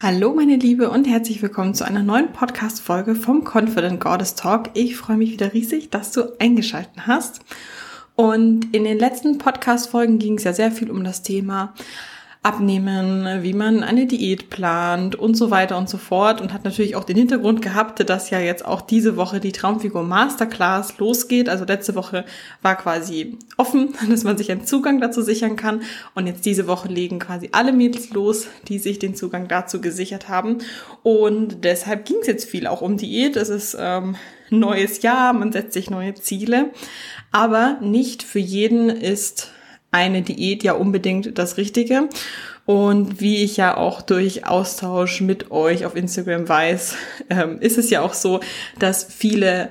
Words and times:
Hallo 0.00 0.32
meine 0.32 0.54
Liebe 0.54 0.90
und 0.90 1.08
herzlich 1.08 1.42
willkommen 1.42 1.74
zu 1.74 1.84
einer 1.84 2.04
neuen 2.04 2.32
Podcast-Folge 2.32 3.16
vom 3.16 3.42
Confident 3.42 3.98
Goddess 3.98 4.36
Talk. 4.36 4.70
Ich 4.74 4.96
freue 4.96 5.16
mich 5.16 5.32
wieder 5.32 5.52
riesig, 5.52 5.90
dass 5.90 6.12
du 6.12 6.38
eingeschalten 6.38 7.08
hast. 7.08 7.40
Und 8.14 8.72
in 8.72 8.84
den 8.84 8.96
letzten 8.96 9.38
Podcast-Folgen 9.38 10.20
ging 10.20 10.36
es 10.36 10.44
ja 10.44 10.52
sehr 10.52 10.70
viel 10.70 10.92
um 10.92 11.02
das 11.02 11.22
Thema 11.22 11.74
Abnehmen, 12.42 13.42
wie 13.42 13.52
man 13.52 13.82
eine 13.82 14.06
Diät 14.06 14.48
plant 14.48 15.16
und 15.16 15.34
so 15.36 15.50
weiter 15.50 15.76
und 15.76 15.88
so 15.88 15.98
fort 15.98 16.40
und 16.40 16.52
hat 16.52 16.64
natürlich 16.64 16.94
auch 16.94 17.02
den 17.02 17.16
Hintergrund 17.16 17.62
gehabt, 17.62 18.08
dass 18.08 18.30
ja 18.30 18.38
jetzt 18.38 18.64
auch 18.64 18.80
diese 18.80 19.16
Woche 19.16 19.40
die 19.40 19.50
Traumfigur 19.50 20.04
Masterclass 20.04 20.98
losgeht. 20.98 21.48
Also 21.48 21.64
letzte 21.64 21.96
Woche 21.96 22.24
war 22.62 22.76
quasi 22.76 23.36
offen, 23.56 23.94
dass 24.08 24.22
man 24.22 24.38
sich 24.38 24.52
einen 24.52 24.64
Zugang 24.64 25.00
dazu 25.00 25.20
sichern 25.20 25.56
kann 25.56 25.82
und 26.14 26.28
jetzt 26.28 26.46
diese 26.46 26.68
Woche 26.68 26.86
legen 26.86 27.18
quasi 27.18 27.48
alle 27.52 27.72
Mädels 27.72 28.10
los, 28.10 28.46
die 28.68 28.78
sich 28.78 29.00
den 29.00 29.16
Zugang 29.16 29.48
dazu 29.48 29.80
gesichert 29.80 30.28
haben 30.28 30.58
und 31.02 31.64
deshalb 31.64 32.04
ging 32.04 32.18
es 32.20 32.28
jetzt 32.28 32.48
viel 32.48 32.68
auch 32.68 32.82
um 32.82 32.96
Diät. 32.96 33.36
Es 33.36 33.48
ist 33.48 33.76
ähm, 33.78 34.14
neues 34.50 35.02
Jahr, 35.02 35.32
man 35.32 35.50
setzt 35.50 35.72
sich 35.72 35.90
neue 35.90 36.14
Ziele, 36.14 36.70
aber 37.32 37.78
nicht 37.80 38.22
für 38.22 38.38
jeden 38.38 38.90
ist 38.90 39.52
eine 39.90 40.22
Diät 40.22 40.62
ja 40.62 40.72
unbedingt 40.72 41.38
das 41.38 41.56
Richtige. 41.56 42.08
Und 42.66 43.20
wie 43.20 43.42
ich 43.42 43.56
ja 43.56 43.76
auch 43.76 44.02
durch 44.02 44.46
Austausch 44.46 45.22
mit 45.22 45.50
euch 45.50 45.86
auf 45.86 45.96
Instagram 45.96 46.48
weiß, 46.48 46.96
ähm, 47.30 47.58
ist 47.60 47.78
es 47.78 47.90
ja 47.90 48.02
auch 48.02 48.14
so, 48.14 48.40
dass 48.78 49.04
viele 49.04 49.70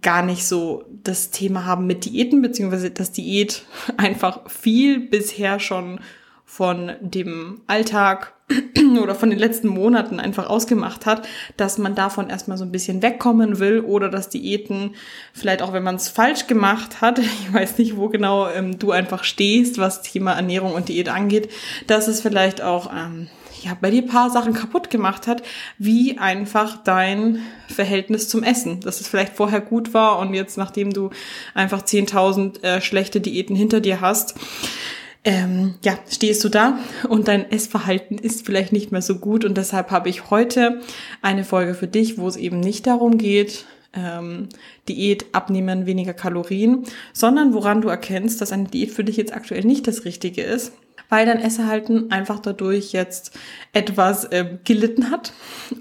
gar 0.00 0.24
nicht 0.24 0.46
so 0.46 0.84
das 1.02 1.30
Thema 1.30 1.64
haben 1.64 1.88
mit 1.88 2.04
Diäten, 2.04 2.40
beziehungsweise 2.40 2.90
dass 2.90 3.10
Diät 3.10 3.64
einfach 3.96 4.48
viel 4.48 5.00
bisher 5.00 5.58
schon 5.58 5.98
von 6.52 6.92
dem 7.00 7.62
Alltag 7.66 8.34
oder 9.02 9.14
von 9.14 9.30
den 9.30 9.38
letzten 9.38 9.68
Monaten 9.68 10.20
einfach 10.20 10.50
ausgemacht 10.50 11.06
hat, 11.06 11.26
dass 11.56 11.78
man 11.78 11.94
davon 11.94 12.28
erstmal 12.28 12.58
so 12.58 12.64
ein 12.64 12.70
bisschen 12.70 13.00
wegkommen 13.00 13.58
will 13.58 13.80
oder 13.80 14.10
dass 14.10 14.28
Diäten, 14.28 14.94
vielleicht 15.32 15.62
auch 15.62 15.72
wenn 15.72 15.82
man 15.82 15.94
es 15.94 16.10
falsch 16.10 16.48
gemacht 16.48 17.00
hat, 17.00 17.18
ich 17.20 17.54
weiß 17.54 17.78
nicht, 17.78 17.96
wo 17.96 18.10
genau 18.10 18.50
ähm, 18.50 18.78
du 18.78 18.90
einfach 18.90 19.24
stehst, 19.24 19.78
was 19.78 20.02
Thema 20.02 20.34
Ernährung 20.34 20.74
und 20.74 20.90
Diät 20.90 21.08
angeht, 21.08 21.50
dass 21.86 22.06
es 22.06 22.20
vielleicht 22.20 22.60
auch 22.60 22.92
ähm, 22.94 23.28
ja, 23.62 23.74
bei 23.80 23.90
dir 23.90 24.06
paar 24.06 24.28
Sachen 24.28 24.52
kaputt 24.52 24.90
gemacht 24.90 25.26
hat, 25.26 25.42
wie 25.78 26.18
einfach 26.18 26.76
dein 26.84 27.38
Verhältnis 27.68 28.28
zum 28.28 28.42
Essen. 28.42 28.80
Dass 28.80 29.00
es 29.00 29.08
vielleicht 29.08 29.36
vorher 29.36 29.62
gut 29.62 29.94
war 29.94 30.18
und 30.18 30.34
jetzt, 30.34 30.58
nachdem 30.58 30.92
du 30.92 31.08
einfach 31.54 31.80
10.000 31.80 32.62
äh, 32.62 32.80
schlechte 32.82 33.22
Diäten 33.22 33.56
hinter 33.56 33.80
dir 33.80 34.02
hast, 34.02 34.34
ähm, 35.24 35.74
ja, 35.84 35.98
stehst 36.08 36.42
du 36.44 36.48
da? 36.48 36.78
Und 37.08 37.28
dein 37.28 37.50
Essverhalten 37.50 38.18
ist 38.18 38.44
vielleicht 38.44 38.72
nicht 38.72 38.92
mehr 38.92 39.02
so 39.02 39.16
gut. 39.16 39.44
Und 39.44 39.56
deshalb 39.56 39.90
habe 39.90 40.08
ich 40.08 40.30
heute 40.30 40.80
eine 41.20 41.44
Folge 41.44 41.74
für 41.74 41.86
dich, 41.86 42.18
wo 42.18 42.26
es 42.26 42.36
eben 42.36 42.60
nicht 42.60 42.86
darum 42.86 43.18
geht, 43.18 43.64
ähm, 43.94 44.48
Diät, 44.88 45.26
abnehmen, 45.32 45.86
weniger 45.86 46.14
Kalorien, 46.14 46.84
sondern 47.12 47.54
woran 47.54 47.82
du 47.82 47.88
erkennst, 47.88 48.40
dass 48.40 48.52
eine 48.52 48.64
Diät 48.64 48.90
für 48.90 49.04
dich 49.04 49.16
jetzt 49.16 49.34
aktuell 49.34 49.64
nicht 49.64 49.86
das 49.86 50.04
Richtige 50.04 50.42
ist 50.42 50.72
weil 51.12 51.26
dein 51.26 51.40
Essverhalten 51.40 52.10
einfach 52.10 52.40
dadurch 52.40 52.92
jetzt 52.92 53.38
etwas 53.74 54.24
äh, 54.24 54.56
gelitten 54.64 55.10
hat 55.10 55.34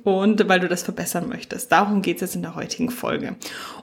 und 0.04 0.50
weil 0.50 0.59
du 0.59 0.67
das 0.67 0.84
verbessern 0.84 1.30
möchtest. 1.30 1.72
Darum 1.72 2.02
geht 2.02 2.17
es 2.17 2.22
jetzt 2.22 2.36
in 2.36 2.42
der 2.42 2.56
heutigen 2.56 2.90
Folge. 2.90 3.38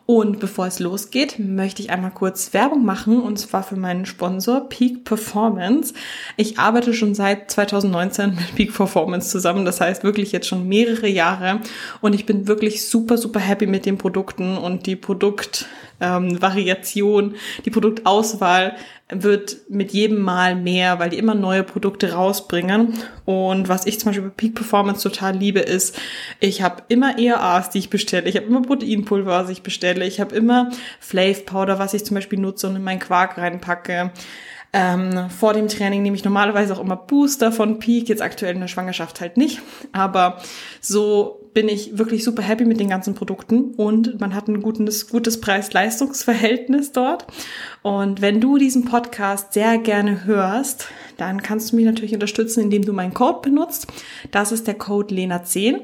Und 0.05 0.41
bevor 0.41 0.67
es 0.67 0.79
losgeht, 0.79 1.39
möchte 1.39 1.81
ich 1.81 1.89
einmal 1.91 2.11
kurz 2.11 2.53
Werbung 2.53 2.84
machen 2.84 3.23
und 3.23 3.39
zwar 3.39 3.62
für 3.62 3.77
meinen 3.77 4.05
Sponsor 4.05 4.69
Peak 4.69 5.05
Performance. 5.05 5.95
Ich 6.37 6.59
arbeite 6.59 6.93
schon 6.93 7.15
seit 7.15 7.51
2019 7.51 8.34
mit 8.34 8.55
Peak 8.55 8.75
Performance 8.75 9.31
zusammen, 9.31 9.65
das 9.65 9.81
heißt 9.81 10.05
wirklich 10.05 10.33
jetzt 10.33 10.49
schon 10.49 10.69
mehrere 10.69 11.09
Jahre 11.09 11.61
und 12.03 12.15
ich 12.15 12.27
bin 12.27 12.47
wirklich 12.47 12.87
super, 12.87 13.17
super 13.17 13.41
happy 13.41 13.67
mit 13.67 13.87
den 13.87 13.97
Produkten 13.97 14.59
und 14.59 14.84
die 14.87 14.97
Produktvariation, 14.97 17.31
ähm, 17.31 17.37
die 17.65 17.71
Produktauswahl 17.71 18.77
wird 19.10 19.56
mit 19.70 19.92
jedem 19.92 20.20
Mal 20.20 20.54
mehr, 20.54 20.98
weil 20.98 21.10
die 21.10 21.19
immer 21.19 21.34
neue 21.34 21.62
Produkte 21.62 22.12
rausbringen. 22.12 22.94
Und 23.24 23.69
was 23.69 23.86
ich 23.86 23.98
zum 23.98 24.10
Beispiel 24.10 24.28
bei 24.28 24.34
Peak 24.36 24.54
Performance 24.54 25.02
total 25.02 25.36
liebe, 25.36 25.60
ist, 25.60 25.98
ich 26.41 26.62
habe 26.62 26.82
immer 26.88 27.19
ERAs, 27.19 27.70
die 27.70 27.78
ich 27.78 27.91
bestelle. 27.91 28.28
Ich 28.28 28.36
habe 28.36 28.46
immer 28.46 28.62
Proteinpulver, 28.62 29.30
was 29.30 29.48
ich 29.48 29.62
bestelle. 29.62 30.06
Ich 30.06 30.20
habe 30.20 30.34
immer 30.36 30.70
Flav 31.00 31.46
Powder, 31.46 31.78
was 31.78 31.94
ich 31.94 32.04
zum 32.04 32.16
Beispiel 32.16 32.38
nutze 32.38 32.69
und 32.69 32.76
in 32.76 32.84
meinen 32.84 33.00
Quark 33.00 33.38
reinpacke. 33.38 34.12
Ähm, 34.74 35.30
vor 35.30 35.54
dem 35.54 35.69
Training 35.69 36.02
nehme 36.02 36.16
ich 36.16 36.25
normalerweise 36.25 36.75
auch 36.75 36.80
immer 36.80 36.96
Booster 36.96 37.52
von 37.52 37.78
Peak, 37.78 38.10
jetzt 38.10 38.20
aktuell 38.20 38.54
in 38.54 38.60
der 38.60 38.69
Schwangerschaft 38.69 39.22
halt 39.22 39.38
nicht. 39.38 39.62
Aber 39.92 40.42
so 40.82 41.47
bin 41.58 41.69
ich 41.69 41.98
wirklich 41.98 42.22
super 42.22 42.41
happy 42.41 42.64
mit 42.64 42.78
den 42.78 42.88
ganzen 42.88 43.16
Produkten 43.16 43.74
und 43.74 44.20
man 44.20 44.32
hat 44.32 44.46
ein 44.46 44.62
gutes, 44.62 45.08
gutes 45.08 45.41
Preis-Leistungs-Verhältnis 45.41 46.92
dort. 46.92 47.26
Und 47.82 48.22
wenn 48.22 48.41
du 48.41 48.58
diesen 48.58 48.84
Podcast 48.84 49.54
sehr 49.54 49.76
gerne 49.78 50.24
hörst, 50.24 50.86
dann 51.16 51.42
kannst 51.42 51.72
du 51.72 51.76
mich 51.76 51.84
natürlich 51.84 52.14
unterstützen, 52.14 52.60
indem 52.62 52.84
du 52.84 52.92
meinen 52.92 53.12
Code 53.12 53.41
benutzt. 53.42 53.88
Das 54.30 54.52
ist 54.52 54.69
der 54.69 54.74
Code 54.74 55.12
LENA10. 55.12 55.80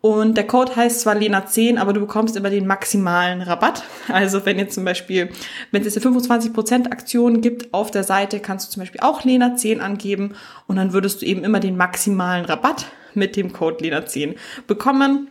Und 0.00 0.36
der 0.36 0.48
Code 0.48 0.74
heißt 0.74 1.02
zwar 1.02 1.14
Lena10, 1.14 1.78
aber 1.78 1.92
du 1.92 2.00
bekommst 2.00 2.34
immer 2.34 2.50
den 2.50 2.66
maximalen 2.66 3.42
Rabatt. 3.42 3.84
Also 4.08 4.44
wenn 4.44 4.58
jetzt 4.58 4.74
zum 4.74 4.84
Beispiel, 4.84 5.28
wenn 5.70 5.86
es 5.86 5.94
jetzt 5.94 6.04
eine 6.04 6.16
25% 6.16 6.90
Aktion 6.90 7.42
gibt 7.42 7.72
auf 7.72 7.92
der 7.92 8.02
Seite, 8.02 8.40
kannst 8.40 8.66
du 8.66 8.72
zum 8.72 8.80
Beispiel 8.80 9.02
auch 9.02 9.22
Lena10 9.22 9.78
angeben 9.78 10.34
und 10.66 10.74
dann 10.74 10.92
würdest 10.92 11.22
du 11.22 11.26
eben 11.26 11.44
immer 11.44 11.60
den 11.60 11.76
maximalen 11.76 12.44
Rabatt 12.44 12.86
mit 13.14 13.36
dem 13.36 13.52
Code 13.52 13.84
Lena10 13.84 14.36
bekommen 14.66 15.28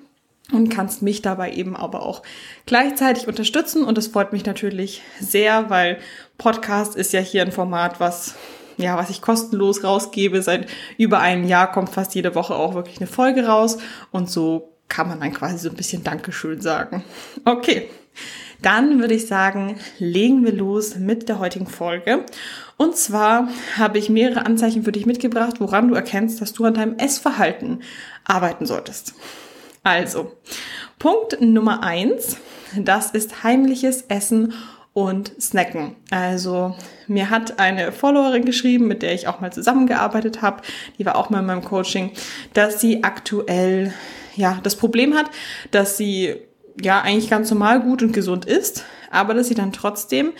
und 0.51 0.69
kannst 0.69 1.01
mich 1.01 1.21
dabei 1.21 1.53
eben 1.53 1.75
aber 1.75 2.03
auch 2.05 2.23
gleichzeitig 2.65 3.27
unterstützen 3.27 3.83
und 3.83 3.97
das 3.97 4.07
freut 4.07 4.33
mich 4.33 4.45
natürlich 4.45 5.01
sehr, 5.19 5.69
weil 5.69 5.99
Podcast 6.37 6.95
ist 6.95 7.13
ja 7.13 7.19
hier 7.19 7.41
ein 7.41 7.51
Format, 7.51 7.99
was 7.99 8.35
ja, 8.77 8.97
was 8.97 9.09
ich 9.09 9.21
kostenlos 9.21 9.83
rausgebe. 9.83 10.41
Seit 10.41 10.67
über 10.97 11.19
einem 11.19 11.47
Jahr 11.47 11.71
kommt 11.71 11.89
fast 11.89 12.15
jede 12.15 12.35
Woche 12.35 12.55
auch 12.55 12.73
wirklich 12.73 12.97
eine 12.97 13.07
Folge 13.07 13.45
raus 13.45 13.77
und 14.11 14.29
so 14.29 14.71
kann 14.87 15.07
man 15.07 15.19
dann 15.19 15.33
quasi 15.33 15.57
so 15.57 15.69
ein 15.69 15.75
bisschen 15.75 16.03
Dankeschön 16.03 16.61
sagen. 16.61 17.03
Okay. 17.45 17.89
Dann 18.61 18.99
würde 18.99 19.15
ich 19.15 19.27
sagen, 19.27 19.79
legen 19.97 20.45
wir 20.45 20.53
los 20.53 20.95
mit 20.95 21.29
der 21.29 21.39
heutigen 21.39 21.67
Folge. 21.67 22.25
Und 22.77 22.95
zwar 22.95 23.49
habe 23.77 23.97
ich 23.97 24.09
mehrere 24.09 24.45
Anzeichen 24.45 24.83
für 24.83 24.91
dich 24.91 25.05
mitgebracht, 25.05 25.59
woran 25.59 25.87
du 25.87 25.95
erkennst, 25.95 26.41
dass 26.41 26.53
du 26.53 26.65
an 26.65 26.73
deinem 26.73 26.97
Essverhalten 26.97 27.81
arbeiten 28.23 28.65
solltest. 28.65 29.15
Also, 29.83 30.31
Punkt 30.99 31.41
Nummer 31.41 31.83
eins, 31.83 32.37
das 32.77 33.11
ist 33.11 33.43
heimliches 33.43 34.03
Essen 34.03 34.53
und 34.93 35.31
Snacken. 35.41 35.95
Also 36.09 36.75
mir 37.07 37.29
hat 37.29 37.59
eine 37.59 37.91
Followerin 37.91 38.45
geschrieben, 38.45 38.87
mit 38.87 39.01
der 39.01 39.13
ich 39.13 39.27
auch 39.27 39.39
mal 39.39 39.51
zusammengearbeitet 39.51 40.41
habe, 40.41 40.61
die 40.97 41.05
war 41.05 41.15
auch 41.15 41.29
mal 41.29 41.39
in 41.39 41.45
meinem 41.45 41.63
Coaching, 41.63 42.11
dass 42.53 42.81
sie 42.81 43.03
aktuell 43.03 43.93
ja 44.35 44.59
das 44.63 44.75
Problem 44.75 45.15
hat, 45.15 45.27
dass 45.71 45.97
sie 45.97 46.35
ja 46.81 47.01
eigentlich 47.01 47.29
ganz 47.29 47.49
normal 47.49 47.81
gut 47.81 48.03
und 48.03 48.13
gesund 48.13 48.45
ist, 48.45 48.85
aber 49.09 49.33
dass 49.33 49.47
sie 49.47 49.55
dann 49.55 49.73
trotzdem 49.73 50.33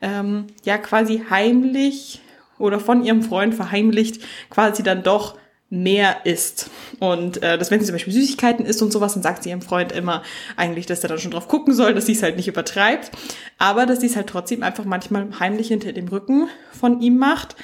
ähm, 0.00 0.46
ja 0.64 0.78
quasi 0.78 1.22
heimlich 1.30 2.20
oder 2.58 2.80
von 2.80 3.04
ihrem 3.04 3.22
Freund 3.22 3.54
verheimlicht 3.54 4.22
quasi 4.50 4.82
dann 4.82 5.02
doch 5.02 5.36
mehr 5.70 6.24
isst. 6.24 6.70
Und 6.98 7.42
äh, 7.42 7.58
dass 7.58 7.70
wenn 7.70 7.80
sie 7.80 7.86
zum 7.86 7.94
Beispiel 7.94 8.12
Süßigkeiten 8.12 8.64
isst 8.64 8.80
und 8.80 8.90
sowas, 8.90 9.14
dann 9.14 9.22
sagt 9.22 9.42
sie 9.42 9.50
ihrem 9.50 9.60
Freund 9.60 9.92
immer 9.92 10.22
eigentlich, 10.56 10.86
dass 10.86 11.02
er 11.02 11.10
dann 11.10 11.18
schon 11.18 11.30
drauf 11.30 11.46
gucken 11.46 11.74
soll, 11.74 11.94
dass 11.94 12.06
sie 12.06 12.12
es 12.12 12.22
halt 12.22 12.36
nicht 12.36 12.48
übertreibt. 12.48 13.10
Aber 13.58 13.84
dass 13.84 14.00
sie 14.00 14.06
es 14.06 14.16
halt 14.16 14.28
trotzdem 14.28 14.62
einfach 14.62 14.84
manchmal 14.84 15.28
heimlich 15.38 15.68
hinter 15.68 15.92
dem 15.92 16.08
Rücken 16.08 16.48
von 16.72 17.00
ihm 17.02 17.18
macht. 17.18 17.54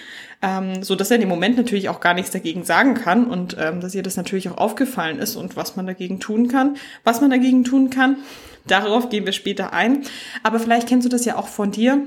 Ähm, 0.44 0.82
so 0.82 0.94
dass 0.94 1.10
er 1.10 1.16
dem 1.16 1.31
Moment 1.31 1.56
natürlich 1.56 1.88
auch 1.88 2.00
gar 2.00 2.12
nichts 2.12 2.31
dagegen 2.31 2.65
sagen 2.65 2.93
kann 2.93 3.27
und 3.27 3.56
ähm, 3.59 3.81
dass 3.81 3.94
ihr 3.94 4.03
das 4.03 4.19
natürlich 4.19 4.50
auch 4.50 4.59
aufgefallen 4.59 5.19
ist 5.19 5.37
und 5.37 5.56
was 5.56 5.75
man 5.75 5.87
dagegen 5.87 6.20
tun 6.20 6.49
kann. 6.49 6.76
Was 7.02 7.23
man 7.23 7.31
dagegen 7.31 7.64
tun 7.64 7.88
kann, 7.88 8.19
darauf 8.67 9.08
gehen 9.08 9.25
wir 9.25 9.32
später 9.32 9.73
ein. 9.73 10.02
Aber 10.43 10.61
vielleicht 10.61 10.87
kennst 10.87 11.06
du 11.06 11.08
das 11.08 11.25
ja 11.25 11.37
auch 11.37 11.49
von 11.49 11.70
dir 11.70 12.02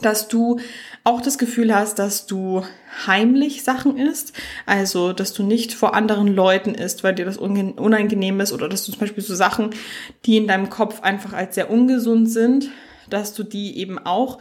dass 0.00 0.28
du 0.28 0.58
auch 1.04 1.20
das 1.20 1.38
Gefühl 1.38 1.72
hast, 1.72 1.98
dass 1.98 2.26
du 2.26 2.64
heimlich 3.06 3.62
Sachen 3.62 3.96
isst, 3.96 4.32
also 4.66 5.12
dass 5.12 5.32
du 5.32 5.44
nicht 5.44 5.72
vor 5.72 5.94
anderen 5.94 6.26
Leuten 6.26 6.74
isst, 6.74 7.04
weil 7.04 7.14
dir 7.14 7.24
das 7.24 7.36
unangenehm 7.36 8.40
ist 8.40 8.52
oder 8.52 8.68
dass 8.68 8.84
du 8.84 8.92
zum 8.92 9.00
Beispiel 9.00 9.22
so 9.22 9.34
Sachen, 9.34 9.70
die 10.24 10.36
in 10.36 10.48
deinem 10.48 10.68
Kopf 10.68 11.02
einfach 11.02 11.32
als 11.32 11.54
sehr 11.54 11.70
ungesund 11.70 12.28
sind, 12.28 12.70
dass 13.08 13.34
du 13.34 13.44
die 13.44 13.78
eben 13.78 13.98
auch 13.98 14.38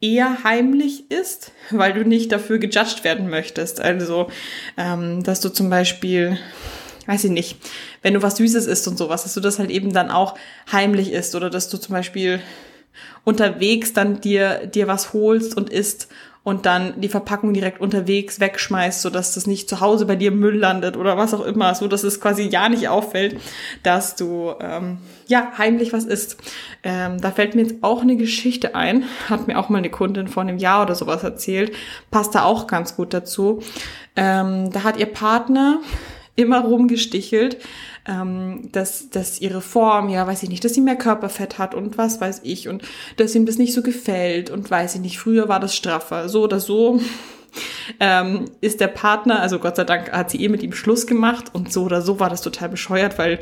eher 0.00 0.44
heimlich 0.44 1.10
isst, 1.10 1.52
weil 1.70 1.92
du 1.92 2.04
nicht 2.04 2.32
dafür 2.32 2.58
gejudged 2.58 3.04
werden 3.04 3.28
möchtest. 3.28 3.80
Also, 3.80 4.28
ähm, 4.76 5.22
dass 5.22 5.40
du 5.40 5.50
zum 5.50 5.70
Beispiel, 5.70 6.38
weiß 7.06 7.24
ich 7.24 7.30
nicht, 7.30 7.58
wenn 8.02 8.14
du 8.14 8.22
was 8.22 8.36
Süßes 8.36 8.66
isst 8.66 8.88
und 8.88 8.96
sowas, 8.96 9.24
dass 9.24 9.34
du 9.34 9.40
das 9.40 9.58
halt 9.58 9.70
eben 9.70 9.92
dann 9.92 10.10
auch 10.10 10.36
heimlich 10.72 11.12
isst 11.12 11.34
oder 11.34 11.50
dass 11.50 11.68
du 11.68 11.78
zum 11.78 11.94
Beispiel 11.94 12.40
unterwegs 13.24 13.92
dann 13.92 14.20
dir, 14.20 14.66
dir 14.66 14.86
was 14.86 15.12
holst 15.12 15.56
und 15.56 15.70
isst 15.70 16.08
und 16.42 16.64
dann 16.64 17.00
die 17.00 17.08
Verpackung 17.08 17.52
direkt 17.52 17.80
unterwegs 17.80 18.40
wegschmeißt, 18.40 19.02
so 19.02 19.10
dass 19.10 19.34
das 19.34 19.46
nicht 19.46 19.68
zu 19.68 19.80
Hause 19.80 20.06
bei 20.06 20.16
dir 20.16 20.32
im 20.32 20.40
Müll 20.40 20.56
landet 20.56 20.96
oder 20.96 21.18
was 21.18 21.34
auch 21.34 21.44
immer, 21.44 21.74
so 21.74 21.86
dass 21.86 22.02
es 22.02 22.20
quasi 22.20 22.44
ja 22.44 22.68
nicht 22.68 22.88
auffällt, 22.88 23.38
dass 23.82 24.16
du 24.16 24.54
ähm, 24.60 24.98
ja 25.26 25.52
heimlich 25.58 25.92
was 25.92 26.04
isst. 26.04 26.38
Ähm, 26.82 27.20
da 27.20 27.30
fällt 27.30 27.54
mir 27.54 27.62
jetzt 27.62 27.82
auch 27.82 28.00
eine 28.00 28.16
Geschichte 28.16 28.74
ein, 28.74 29.04
hat 29.28 29.48
mir 29.48 29.58
auch 29.58 29.68
mal 29.68 29.78
eine 29.78 29.90
Kundin 29.90 30.28
vor 30.28 30.42
einem 30.42 30.56
Jahr 30.56 30.82
oder 30.82 30.94
sowas 30.94 31.22
erzählt, 31.22 31.72
passt 32.10 32.34
da 32.34 32.44
auch 32.44 32.66
ganz 32.66 32.96
gut 32.96 33.12
dazu. 33.12 33.62
Ähm, 34.16 34.70
da 34.70 34.82
hat 34.82 34.96
ihr 34.96 35.06
Partner 35.06 35.80
immer 36.40 36.60
rumgestichelt, 36.60 37.58
ähm, 38.06 38.68
dass, 38.72 39.10
dass 39.10 39.40
ihre 39.40 39.60
Form, 39.60 40.08
ja, 40.08 40.26
weiß 40.26 40.42
ich 40.42 40.48
nicht, 40.48 40.64
dass 40.64 40.74
sie 40.74 40.80
mehr 40.80 40.96
Körperfett 40.96 41.58
hat 41.58 41.74
und 41.74 41.98
was 41.98 42.20
weiß 42.20 42.40
ich 42.44 42.68
und 42.68 42.82
dass 43.16 43.34
ihm 43.34 43.46
das 43.46 43.58
nicht 43.58 43.74
so 43.74 43.82
gefällt 43.82 44.50
und 44.50 44.70
weiß 44.70 44.96
ich 44.96 45.00
nicht, 45.00 45.18
früher 45.18 45.48
war 45.48 45.60
das 45.60 45.74
straffer, 45.74 46.28
so 46.28 46.42
oder 46.42 46.60
so. 46.60 47.00
Ähm, 47.98 48.44
ist 48.60 48.80
der 48.80 48.86
Partner, 48.86 49.40
also 49.40 49.58
Gott 49.58 49.74
sei 49.74 49.82
Dank 49.82 50.12
hat 50.12 50.30
sie 50.30 50.40
eh 50.44 50.48
mit 50.48 50.62
ihm 50.62 50.72
Schluss 50.72 51.08
gemacht 51.08 51.46
und 51.52 51.72
so 51.72 51.82
oder 51.82 52.00
so 52.00 52.20
war 52.20 52.30
das 52.30 52.42
total 52.42 52.68
bescheuert, 52.68 53.18
weil 53.18 53.40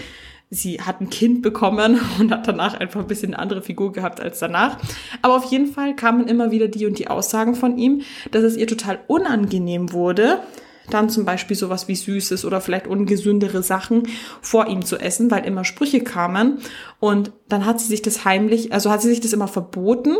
sie 0.50 0.80
hat 0.80 1.00
ein 1.00 1.10
Kind 1.10 1.42
bekommen 1.42 2.00
und 2.18 2.32
hat 2.32 2.48
danach 2.48 2.74
einfach 2.80 3.00
ein 3.00 3.06
bisschen 3.06 3.34
eine 3.34 3.42
andere 3.42 3.62
Figur 3.62 3.92
gehabt 3.92 4.20
als 4.20 4.38
danach. 4.38 4.78
Aber 5.22 5.36
auf 5.36 5.44
jeden 5.44 5.66
Fall 5.66 5.94
kamen 5.94 6.26
immer 6.26 6.50
wieder 6.50 6.68
die 6.68 6.86
und 6.86 6.98
die 6.98 7.08
Aussagen 7.08 7.54
von 7.54 7.76
ihm, 7.76 8.02
dass 8.30 8.42
es 8.42 8.56
ihr 8.56 8.66
total 8.66 8.98
unangenehm 9.06 9.92
wurde, 9.92 10.40
dann 10.90 11.10
zum 11.10 11.24
Beispiel 11.24 11.56
sowas 11.56 11.88
wie 11.88 11.94
Süßes 11.94 12.44
oder 12.44 12.60
vielleicht 12.60 12.86
ungesündere 12.86 13.62
Sachen 13.62 14.08
vor 14.40 14.66
ihm 14.68 14.84
zu 14.84 14.96
essen, 14.98 15.30
weil 15.30 15.44
immer 15.44 15.64
Sprüche 15.64 16.00
kamen. 16.00 16.58
Und 17.00 17.32
dann 17.48 17.66
hat 17.66 17.80
sie 17.80 17.86
sich 17.86 18.02
das 18.02 18.24
heimlich, 18.24 18.72
also 18.72 18.90
hat 18.90 19.02
sie 19.02 19.08
sich 19.08 19.20
das 19.20 19.32
immer 19.32 19.48
verboten, 19.48 20.16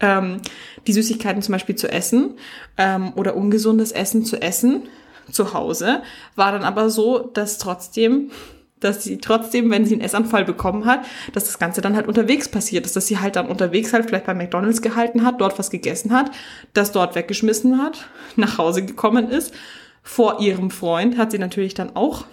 ähm, 0.00 0.38
die 0.86 0.92
Süßigkeiten 0.92 1.42
zum 1.42 1.52
Beispiel 1.52 1.76
zu 1.76 1.90
essen 1.90 2.34
ähm, 2.76 3.12
oder 3.16 3.36
ungesundes 3.36 3.92
Essen 3.92 4.24
zu 4.24 4.40
essen 4.40 4.84
zu 5.30 5.52
Hause. 5.52 6.02
War 6.36 6.52
dann 6.52 6.62
aber 6.62 6.90
so, 6.90 7.18
dass 7.18 7.58
trotzdem 7.58 8.30
dass 8.80 9.02
sie 9.02 9.18
trotzdem, 9.18 9.70
wenn 9.70 9.84
sie 9.84 9.94
einen 9.94 10.04
Essanfall 10.04 10.44
bekommen 10.44 10.86
hat, 10.86 11.04
dass 11.32 11.44
das 11.44 11.58
Ganze 11.58 11.80
dann 11.80 11.96
halt 11.96 12.06
unterwegs 12.06 12.48
passiert 12.48 12.86
ist, 12.86 12.94
dass 12.94 13.08
sie 13.08 13.18
halt 13.18 13.36
dann 13.36 13.48
unterwegs 13.48 13.92
halt 13.92 14.06
vielleicht 14.06 14.26
bei 14.26 14.34
McDonalds 14.34 14.82
gehalten 14.82 15.24
hat, 15.24 15.40
dort 15.40 15.58
was 15.58 15.70
gegessen 15.70 16.12
hat, 16.12 16.30
das 16.74 16.92
dort 16.92 17.14
weggeschmissen 17.14 17.82
hat, 17.82 18.08
nach 18.36 18.58
Hause 18.58 18.84
gekommen 18.84 19.30
ist 19.30 19.52
vor 20.02 20.40
ihrem 20.40 20.70
Freund 20.70 21.16
hat 21.16 21.30
sie 21.30 21.38
natürlich 21.38 21.74
dann 21.74 21.96
auch 21.96 22.24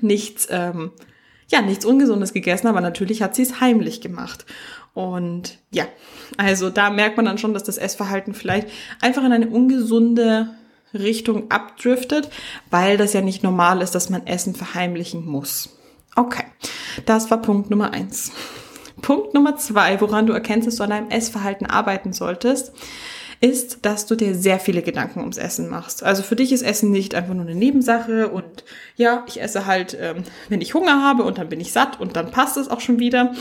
nichts, 0.00 0.48
ähm, 0.50 0.92
ja, 1.48 1.62
nichts 1.62 1.84
Ungesundes 1.84 2.32
gegessen, 2.32 2.66
aber 2.66 2.80
natürlich 2.80 3.22
hat 3.22 3.34
sie 3.34 3.42
es 3.42 3.60
heimlich 3.60 4.00
gemacht. 4.00 4.46
Und 4.94 5.58
ja, 5.70 5.86
also 6.36 6.70
da 6.70 6.90
merkt 6.90 7.16
man 7.16 7.26
dann 7.26 7.38
schon, 7.38 7.54
dass 7.54 7.64
das 7.64 7.78
Essverhalten 7.78 8.34
vielleicht 8.34 8.68
einfach 9.00 9.24
in 9.24 9.32
eine 9.32 9.48
ungesunde 9.48 10.50
Richtung 10.94 11.50
abdriftet, 11.50 12.30
weil 12.70 12.96
das 12.96 13.12
ja 13.12 13.20
nicht 13.20 13.42
normal 13.42 13.82
ist, 13.82 13.94
dass 13.94 14.10
man 14.10 14.26
Essen 14.26 14.54
verheimlichen 14.54 15.26
muss. 15.26 15.78
Okay, 16.16 16.44
das 17.06 17.30
war 17.30 17.40
Punkt 17.40 17.70
Nummer 17.70 17.92
eins. 17.92 18.32
Punkt 19.02 19.34
Nummer 19.34 19.56
zwei, 19.56 20.00
woran 20.00 20.26
du 20.26 20.32
erkennst, 20.32 20.66
dass 20.66 20.76
du 20.76 20.82
an 20.82 20.90
deinem 20.90 21.10
Essverhalten 21.10 21.66
arbeiten 21.66 22.12
solltest, 22.12 22.72
ist, 23.40 23.84
dass 23.84 24.06
du 24.06 24.16
dir 24.16 24.34
sehr 24.34 24.58
viele 24.58 24.82
Gedanken 24.82 25.20
ums 25.20 25.38
Essen 25.38 25.68
machst. 25.68 26.02
Also 26.02 26.22
für 26.22 26.36
dich 26.36 26.52
ist 26.52 26.62
Essen 26.62 26.90
nicht 26.90 27.14
einfach 27.14 27.34
nur 27.34 27.44
eine 27.44 27.54
Nebensache 27.54 28.28
und 28.28 28.64
ja, 28.96 29.24
ich 29.28 29.40
esse 29.40 29.66
halt, 29.66 29.96
ähm, 30.00 30.24
wenn 30.48 30.60
ich 30.60 30.74
Hunger 30.74 31.02
habe 31.02 31.22
und 31.22 31.38
dann 31.38 31.48
bin 31.48 31.60
ich 31.60 31.72
satt 31.72 32.00
und 32.00 32.16
dann 32.16 32.30
passt 32.30 32.56
es 32.56 32.68
auch 32.68 32.80
schon 32.80 32.98
wieder, 32.98 33.32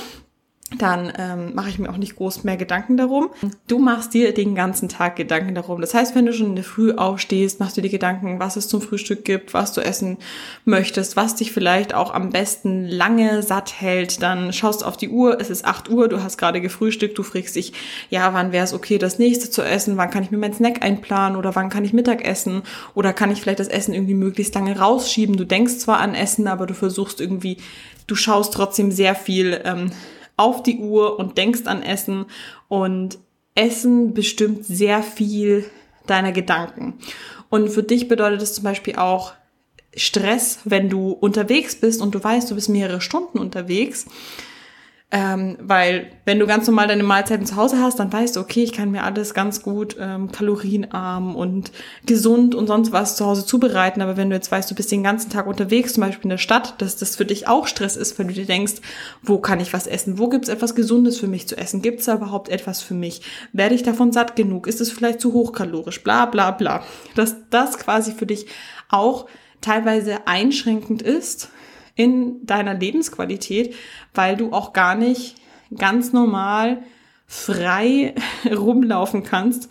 dann 0.77 1.13
ähm, 1.17 1.55
mache 1.55 1.69
ich 1.69 1.79
mir 1.79 1.89
auch 1.89 1.97
nicht 1.97 2.17
groß 2.17 2.43
mehr 2.43 2.57
Gedanken 2.57 2.97
darum. 2.97 3.29
Du 3.67 3.79
machst 3.79 4.13
dir 4.13 4.33
den 4.33 4.53
ganzen 4.53 4.89
Tag 4.89 5.15
Gedanken 5.15 5.55
darum. 5.55 5.79
Das 5.79 5.93
heißt, 5.93 6.13
wenn 6.13 6.25
du 6.25 6.33
schon 6.33 6.47
in 6.47 6.55
der 6.55 6.65
Früh 6.65 6.91
aufstehst, 6.91 7.61
machst 7.61 7.77
du 7.77 7.81
dir 7.81 7.89
Gedanken, 7.89 8.39
was 8.39 8.57
es 8.57 8.67
zum 8.67 8.81
Frühstück 8.81 9.23
gibt, 9.23 9.53
was 9.53 9.71
du 9.71 9.79
essen 9.79 10.17
möchtest, 10.65 11.15
was 11.15 11.35
dich 11.35 11.53
vielleicht 11.53 11.93
auch 11.93 12.13
am 12.13 12.31
besten 12.31 12.85
lange 12.85 13.43
satt 13.43 13.79
hält. 13.79 14.21
Dann 14.21 14.51
schaust 14.51 14.83
auf 14.83 14.97
die 14.97 15.07
Uhr, 15.07 15.39
es 15.39 15.49
ist 15.49 15.63
8 15.63 15.89
Uhr, 15.89 16.09
du 16.09 16.21
hast 16.21 16.37
gerade 16.37 16.59
gefrühstückt, 16.59 17.17
du 17.17 17.23
fragst 17.23 17.55
dich, 17.55 17.71
ja, 18.09 18.33
wann 18.33 18.51
wäre 18.51 18.65
es 18.65 18.73
okay, 18.73 18.97
das 18.97 19.19
nächste 19.19 19.49
zu 19.49 19.61
essen, 19.61 19.95
wann 19.95 20.09
kann 20.09 20.23
ich 20.23 20.31
mir 20.31 20.37
meinen 20.37 20.53
Snack 20.53 20.83
einplanen 20.83 21.37
oder 21.37 21.55
wann 21.55 21.69
kann 21.69 21.85
ich 21.85 21.93
Mittag 21.93 22.27
essen 22.27 22.63
oder 22.93 23.13
kann 23.13 23.31
ich 23.31 23.41
vielleicht 23.41 23.59
das 23.59 23.69
Essen 23.69 23.93
irgendwie 23.93 24.15
möglichst 24.15 24.53
lange 24.53 24.77
rausschieben. 24.77 25.37
Du 25.37 25.45
denkst 25.45 25.77
zwar 25.77 25.99
an 25.99 26.13
Essen, 26.13 26.47
aber 26.49 26.65
du 26.65 26.73
versuchst 26.73 27.21
irgendwie, 27.21 27.57
du 28.05 28.15
schaust 28.15 28.53
trotzdem 28.53 28.91
sehr 28.91 29.15
viel. 29.15 29.61
Ähm, 29.63 29.91
auf 30.37 30.63
die 30.63 30.77
Uhr 30.77 31.19
und 31.19 31.37
denkst 31.37 31.65
an 31.65 31.83
Essen 31.83 32.25
und 32.67 33.17
Essen 33.55 34.13
bestimmt 34.13 34.65
sehr 34.65 35.03
viel 35.03 35.65
deiner 36.05 36.31
Gedanken. 36.31 36.99
Und 37.49 37.69
für 37.69 37.83
dich 37.83 38.07
bedeutet 38.07 38.41
es 38.41 38.53
zum 38.53 38.63
Beispiel 38.63 38.95
auch 38.95 39.33
Stress, 39.95 40.59
wenn 40.63 40.89
du 40.89 41.09
unterwegs 41.11 41.75
bist 41.75 42.01
und 42.01 42.13
du 42.13 42.23
weißt, 42.23 42.51
du 42.51 42.55
bist 42.55 42.69
mehrere 42.69 43.01
Stunden 43.01 43.39
unterwegs 43.39 44.05
ähm, 45.09 45.56
weil 45.62 46.12
wenn 46.25 46.38
du 46.38 46.45
ganz 46.45 46.68
normal 46.68 46.89
deine 46.89 47.04
Mahlzeiten 47.04 47.45
zu 47.45 47.56
Hause 47.56 47.81
hast, 47.81 47.98
dann 47.98 48.12
weißt 48.12 48.36
du, 48.36 48.42
okay, 48.42 48.63
ich 48.63 48.74
kann 48.74 48.92
mir 48.92 49.04
alles 49.04 49.33
ganz 49.33 49.63
gut 49.63 49.95
ähm, 49.98 50.33
kalorienarm 50.33 51.33
und 51.33 51.71
gesund 52.06 52.54
und 52.54 52.68
sonst 52.68 52.92
was 52.92 53.15
zu 53.15 53.25
Hause 53.25 53.45
zubereiten. 53.45 54.01
Aber 54.01 54.18
wenn 54.18 54.30
du 54.30 54.36
jetzt 54.36 54.51
weißt, 54.51 54.69
du 54.69 54.75
bist 54.75 54.92
den 54.92 55.04
ganzen 55.04 55.30
Tag 55.30 55.48
unterwegs, 55.48 55.94
zum 55.94 56.01
Beispiel 56.01 56.25
in 56.25 56.31
der 56.31 56.38
Stadt, 56.38 56.81
dass 56.81 56.98
das 56.98 57.15
für 57.15 57.24
dich 57.24 57.48
auch 57.48 57.68
Stress 57.68 57.95
ist, 57.95 58.19
weil 58.19 58.27
du 58.27 58.33
dir 58.33 58.45
denkst, 58.45 58.81
wo 59.24 59.38
kann 59.38 59.62
ich 59.62 59.71
was 59.71 59.88
essen? 59.88 60.19
Wo 60.19 60.27
gibt's 60.27 60.50
etwas 60.50 60.75
Gesundes 60.75 61.18
für 61.18 61.27
mich 61.27 61.48
zu 61.48 61.57
essen? 61.57 61.81
Gibt's 61.81 62.04
da 62.04 62.15
überhaupt 62.15 62.50
etwas 62.50 62.81
für 62.81 62.94
mich? 62.94 63.21
Werde 63.54 63.75
ich 63.75 63.83
davon 63.83 64.12
satt 64.12 64.36
genug? 64.36 64.68
Ist 64.68 64.81
es 64.81 64.92
vielleicht 64.92 65.21
zu 65.21 65.31
hochkalorisch? 65.31 66.04
Bla 66.04 66.25
bla 66.25 66.51
bla. 66.51 66.83
Dass 67.15 67.38
das 67.50 67.77
quasi 67.77 68.12
für 68.12 68.25
dich 68.25 68.48
auch 68.89 69.27
teilweise 69.62 70.27
einschränkend 70.27 71.01
ist, 71.01 71.50
in 71.97 72.45
deiner 72.45 72.75
Lebensqualität, 72.75 73.75
weil 74.13 74.38
du 74.38 74.53
auch 74.53 74.71
gar 74.71 74.95
nicht 74.95 75.35
ganz 75.75 76.13
normal 76.13 76.83
frei 77.25 78.15
rumlaufen 78.49 79.23
kannst, 79.23 79.69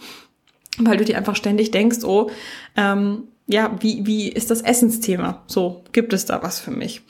weil 0.78 0.98
du 0.98 1.04
dir 1.04 1.16
einfach 1.16 1.36
ständig 1.36 1.70
denkst, 1.70 2.04
oh, 2.04 2.30
ähm, 2.76 3.28
ja, 3.46 3.70
wie, 3.80 4.04
wie 4.04 4.28
ist 4.28 4.50
das 4.50 4.60
Essensthema? 4.60 5.42
So, 5.46 5.84
gibt 5.92 6.12
es 6.12 6.26
da 6.26 6.42
was 6.42 6.60
für 6.60 6.72
mich? 6.72 7.02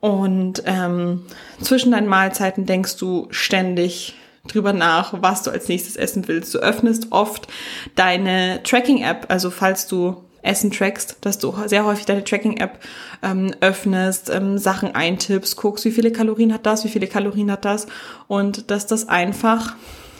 Und 0.00 0.62
ähm, 0.66 1.24
zwischen 1.60 1.92
deinen 1.92 2.08
Mahlzeiten 2.08 2.66
denkst 2.66 2.96
du 2.96 3.28
ständig 3.30 4.14
drüber 4.48 4.72
nach, 4.72 5.22
was 5.22 5.42
du 5.42 5.50
als 5.50 5.68
nächstes 5.68 5.96
essen 5.96 6.26
willst. 6.26 6.54
Du 6.54 6.58
öffnest 6.58 7.12
oft 7.12 7.46
deine 7.94 8.62
Tracking-App, 8.64 9.26
also 9.28 9.50
falls 9.50 9.86
du 9.86 10.24
Essen 10.42 10.70
trackst, 10.70 11.18
dass 11.20 11.38
du 11.38 11.54
sehr 11.66 11.84
häufig 11.84 12.06
deine 12.06 12.24
Tracking-App 12.24 12.78
ähm, 13.22 13.52
öffnest, 13.60 14.30
ähm, 14.30 14.58
Sachen 14.58 14.94
eintippst, 14.94 15.56
guckst, 15.56 15.84
wie 15.84 15.90
viele 15.90 16.12
Kalorien 16.12 16.52
hat 16.52 16.66
das, 16.66 16.84
wie 16.84 16.88
viele 16.88 17.06
Kalorien 17.06 17.50
hat 17.50 17.64
das 17.64 17.86
und 18.26 18.70
dass 18.70 18.86
das 18.86 19.08
einfach 19.08 19.74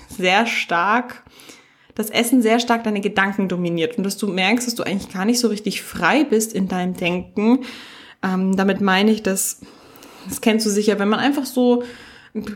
sehr 0.09 0.47
stark, 0.47 1.23
das 1.95 2.11
Essen 2.11 2.43
sehr 2.43 2.61
stark 2.61 2.85
deine 2.85 3.01
Gedanken 3.01 3.49
dominiert 3.49 3.97
und 3.97 4.05
dass 4.05 4.17
du 4.17 4.27
merkst, 4.27 4.67
dass 4.67 4.75
du 4.75 4.83
eigentlich 4.83 5.13
gar 5.13 5.25
nicht 5.25 5.41
so 5.41 5.49
richtig 5.49 5.83
frei 5.83 6.25
bist 6.25 6.53
in 6.53 6.69
deinem 6.69 6.95
Denken. 6.95 7.61
Ähm, 8.23 8.57
damit 8.57 8.81
meine 8.81 9.11
ich, 9.11 9.23
dass, 9.23 9.61
das 10.29 10.41
kennst 10.41 10.67
du 10.67 10.71
sicher, 10.71 10.99
wenn 10.99 11.09
man 11.09 11.21
einfach 11.21 11.47
so 11.47 11.83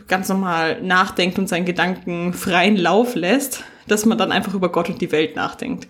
ganz 0.07 0.29
normal 0.29 0.81
nachdenkt 0.81 1.37
und 1.37 1.49
seinen 1.49 1.65
Gedanken 1.65 2.33
freien 2.33 2.77
Lauf 2.77 3.15
lässt, 3.15 3.63
dass 3.87 4.05
man 4.05 4.17
dann 4.17 4.31
einfach 4.31 4.53
über 4.53 4.71
Gott 4.71 4.89
und 4.89 5.01
die 5.01 5.11
Welt 5.11 5.35
nachdenkt. 5.35 5.87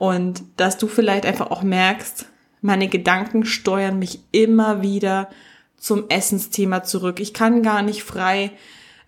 Und 0.00 0.44
dass 0.56 0.78
du 0.78 0.86
vielleicht 0.88 1.26
einfach 1.26 1.50
auch 1.50 1.62
merkst, 1.62 2.24
meine 2.62 2.88
Gedanken 2.88 3.44
steuern 3.44 3.98
mich 3.98 4.20
immer 4.32 4.80
wieder 4.80 5.28
zum 5.76 6.08
Essensthema 6.08 6.82
zurück. 6.84 7.20
Ich 7.20 7.34
kann 7.34 7.62
gar 7.62 7.82
nicht 7.82 8.02
frei 8.02 8.50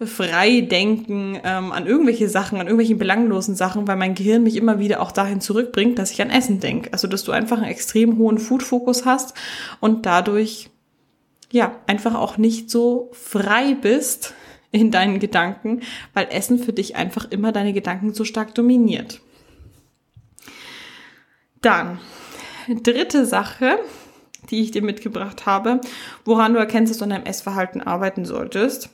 frei 0.04 0.60
denken 0.60 1.38
ähm, 1.44 1.72
an 1.72 1.86
irgendwelche 1.86 2.28
Sachen, 2.28 2.58
an 2.58 2.66
irgendwelchen 2.66 2.98
belanglosen 2.98 3.54
Sachen, 3.54 3.88
weil 3.88 3.96
mein 3.96 4.14
Gehirn 4.14 4.42
mich 4.42 4.56
immer 4.56 4.80
wieder 4.80 5.00
auch 5.00 5.12
dahin 5.12 5.40
zurückbringt, 5.40 5.98
dass 5.98 6.10
ich 6.10 6.20
an 6.20 6.28
Essen 6.28 6.60
denke. 6.60 6.92
Also 6.92 7.08
dass 7.08 7.24
du 7.24 7.32
einfach 7.32 7.56
einen 7.56 7.70
extrem 7.70 8.18
hohen 8.18 8.36
Food-Fokus 8.36 9.06
hast 9.06 9.32
und 9.80 10.04
dadurch 10.04 10.68
ja 11.52 11.74
einfach 11.86 12.16
auch 12.16 12.36
nicht 12.36 12.68
so 12.68 13.10
frei 13.12 13.78
bist 13.80 14.34
in 14.72 14.90
deinen 14.90 15.20
Gedanken, 15.20 15.80
weil 16.12 16.26
Essen 16.30 16.58
für 16.58 16.74
dich 16.74 16.96
einfach 16.96 17.30
immer 17.30 17.50
deine 17.50 17.72
Gedanken 17.72 18.12
so 18.12 18.24
stark 18.24 18.54
dominiert. 18.54 19.22
Dann, 21.62 22.00
dritte 22.82 23.24
Sache, 23.24 23.78
die 24.50 24.60
ich 24.60 24.72
dir 24.72 24.82
mitgebracht 24.82 25.46
habe, 25.46 25.80
woran 26.24 26.52
du 26.52 26.58
erkennst, 26.58 26.90
dass 26.90 26.98
du 26.98 27.04
an 27.04 27.10
deinem 27.10 27.24
Essverhalten 27.24 27.80
arbeiten 27.80 28.24
solltest, 28.24 28.90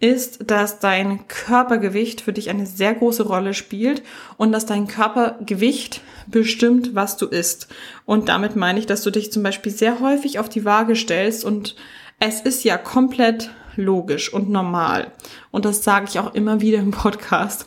ist, 0.00 0.50
dass 0.50 0.78
dein 0.78 1.26
Körpergewicht 1.28 2.20
für 2.22 2.32
dich 2.32 2.48
eine 2.48 2.66
sehr 2.66 2.94
große 2.94 3.22
Rolle 3.22 3.54
spielt 3.54 4.02
und 4.38 4.52
dass 4.52 4.66
dein 4.66 4.86
Körpergewicht 4.86 6.00
bestimmt, 6.26 6.94
was 6.94 7.16
du 7.16 7.26
isst. 7.26 7.68
Und 8.06 8.28
damit 8.28 8.56
meine 8.56 8.78
ich, 8.78 8.86
dass 8.86 9.02
du 9.02 9.10
dich 9.10 9.30
zum 9.32 9.42
Beispiel 9.42 9.72
sehr 9.72 10.00
häufig 10.00 10.38
auf 10.38 10.48
die 10.48 10.64
Waage 10.64 10.96
stellst 10.96 11.44
und 11.44 11.76
es 12.18 12.40
ist 12.40 12.64
ja 12.64 12.78
komplett 12.78 13.50
logisch 13.76 14.32
und 14.32 14.50
normal. 14.50 15.10
Und 15.50 15.64
das 15.64 15.84
sage 15.84 16.06
ich 16.08 16.18
auch 16.18 16.34
immer 16.34 16.60
wieder 16.60 16.78
im 16.78 16.90
Podcast, 16.90 17.66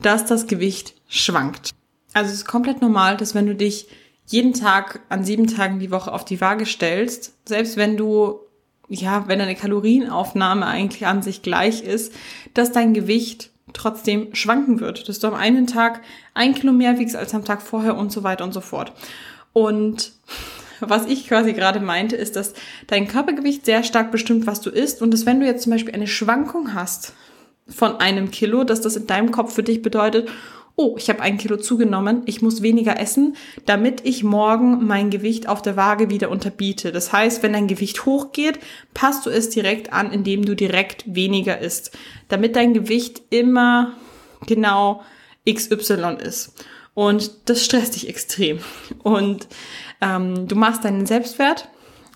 dass 0.00 0.26
das 0.26 0.46
Gewicht 0.46 0.94
schwankt. 1.08 1.74
Also 2.14 2.30
es 2.30 2.38
ist 2.38 2.46
komplett 2.46 2.80
normal, 2.80 3.16
dass 3.16 3.34
wenn 3.34 3.46
du 3.46 3.54
dich 3.54 3.88
jeden 4.26 4.54
Tag 4.54 5.00
an 5.08 5.24
sieben 5.24 5.46
Tagen 5.46 5.80
die 5.80 5.90
Woche 5.90 6.12
auf 6.12 6.24
die 6.24 6.40
Waage 6.40 6.64
stellst, 6.64 7.34
selbst 7.46 7.76
wenn 7.76 7.96
du, 7.96 8.40
ja, 8.88 9.28
wenn 9.28 9.38
deine 9.38 9.56
Kalorienaufnahme 9.56 10.66
eigentlich 10.66 11.06
an 11.06 11.22
sich 11.22 11.42
gleich 11.42 11.82
ist, 11.82 12.14
dass 12.54 12.72
dein 12.72 12.94
Gewicht 12.94 13.50
trotzdem 13.72 14.34
schwanken 14.34 14.80
wird, 14.80 15.08
dass 15.08 15.18
du 15.18 15.26
am 15.26 15.34
einen 15.34 15.66
Tag 15.66 16.00
ein 16.32 16.54
Kilo 16.54 16.72
mehr 16.72 16.98
wiegst 16.98 17.16
als 17.16 17.34
am 17.34 17.44
Tag 17.44 17.60
vorher 17.60 17.96
und 17.96 18.12
so 18.12 18.22
weiter 18.22 18.44
und 18.44 18.54
so 18.54 18.60
fort. 18.60 18.92
Und 19.52 20.12
was 20.80 21.06
ich 21.06 21.28
quasi 21.28 21.52
gerade 21.52 21.80
meinte, 21.80 22.16
ist, 22.16 22.36
dass 22.36 22.54
dein 22.86 23.08
Körpergewicht 23.08 23.64
sehr 23.64 23.82
stark 23.82 24.10
bestimmt, 24.10 24.46
was 24.46 24.60
du 24.60 24.70
isst 24.70 25.02
und 25.02 25.12
dass 25.12 25.26
wenn 25.26 25.40
du 25.40 25.46
jetzt 25.46 25.64
zum 25.64 25.72
Beispiel 25.72 25.94
eine 25.94 26.06
Schwankung 26.06 26.74
hast 26.74 27.14
von 27.68 27.96
einem 27.96 28.30
Kilo, 28.30 28.64
dass 28.64 28.80
das 28.80 28.96
in 28.96 29.06
deinem 29.06 29.30
Kopf 29.30 29.54
für 29.54 29.62
dich 29.62 29.82
bedeutet, 29.82 30.28
oh, 30.76 30.96
ich 30.98 31.08
habe 31.08 31.20
ein 31.20 31.38
Kilo 31.38 31.56
zugenommen, 31.56 32.22
ich 32.26 32.42
muss 32.42 32.62
weniger 32.62 32.98
essen, 32.98 33.36
damit 33.64 34.04
ich 34.04 34.24
morgen 34.24 34.84
mein 34.86 35.10
Gewicht 35.10 35.48
auf 35.48 35.62
der 35.62 35.76
Waage 35.76 36.10
wieder 36.10 36.30
unterbiete. 36.30 36.90
Das 36.90 37.12
heißt, 37.12 37.42
wenn 37.42 37.52
dein 37.52 37.68
Gewicht 37.68 38.06
hochgeht, 38.06 38.58
passt 38.92 39.24
du 39.24 39.30
es 39.30 39.50
direkt 39.50 39.92
an, 39.92 40.10
indem 40.10 40.44
du 40.44 40.56
direkt 40.56 41.04
weniger 41.06 41.58
isst, 41.60 41.96
damit 42.28 42.56
dein 42.56 42.74
Gewicht 42.74 43.22
immer 43.30 43.92
genau 44.46 45.02
XY 45.48 46.16
ist. 46.22 46.54
Und 46.94 47.48
das 47.48 47.64
stresst 47.64 47.96
dich 47.96 48.08
extrem. 48.08 48.58
Und 49.02 49.48
ähm, 50.00 50.48
du 50.48 50.56
machst 50.56 50.84
deinen 50.84 51.06
Selbstwert 51.06 51.68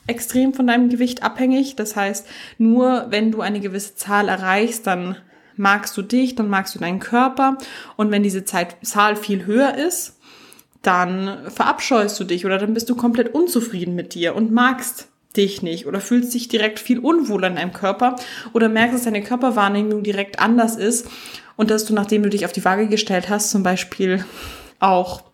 extrem 0.07 0.55
von 0.55 0.67
deinem 0.67 0.89
Gewicht 0.89 1.23
abhängig. 1.23 1.77
Das 1.77 1.95
heißt, 1.95 2.27
nur 2.59 3.07
wenn 3.11 3.31
du 3.31 3.41
eine 3.41 3.61
gewisse 3.61 3.95
Zahl 3.95 4.29
erreichst, 4.29 4.87
dann 4.87 5.17
magst 5.59 5.97
du 5.97 6.03
dich, 6.03 6.35
dann 6.35 6.49
magst 6.49 6.75
du 6.75 6.79
deinen 6.79 7.01
Körper. 7.01 7.59
Und 7.97 8.11
wenn 8.11 8.23
diese 8.23 8.45
Zahl 8.45 9.17
viel 9.17 9.47
höher 9.47 9.75
ist, 9.75 10.19
dann 10.83 11.51
verabscheust 11.51 12.19
du 12.21 12.25
dich 12.25 12.47
oder 12.47 12.59
dann 12.59 12.75
bist 12.75 12.89
du 12.89 12.97
komplett 12.97 13.35
unzufrieden 13.35 13.95
mit 13.95 14.15
dir 14.15 14.35
und 14.35 14.53
magst 14.53 15.09
dich 15.37 15.63
nicht 15.63 15.87
oder 15.87 16.01
fühlst 16.01 16.35
dich 16.35 16.49
direkt 16.49 16.79
viel 16.79 16.99
unwohler 16.99 17.49
in 17.49 17.57
deinem 17.57 17.73
Körper 17.73 18.17
oder 18.53 18.69
merkst, 18.69 18.95
dass 18.95 19.05
deine 19.05 19.23
Körperwahrnehmung 19.23 20.03
direkt 20.03 20.39
anders 20.39 20.77
ist 20.77 21.07
und 21.57 21.71
dass 21.71 21.85
du, 21.85 21.95
nachdem 21.95 22.23
du 22.23 22.31
dich 22.31 22.45
auf 22.45 22.53
die 22.53 22.65
Waage 22.65 22.87
gestellt 22.87 23.29
hast, 23.29 23.51
zum 23.51 23.63
Beispiel 23.63 24.25
auch 24.79 25.25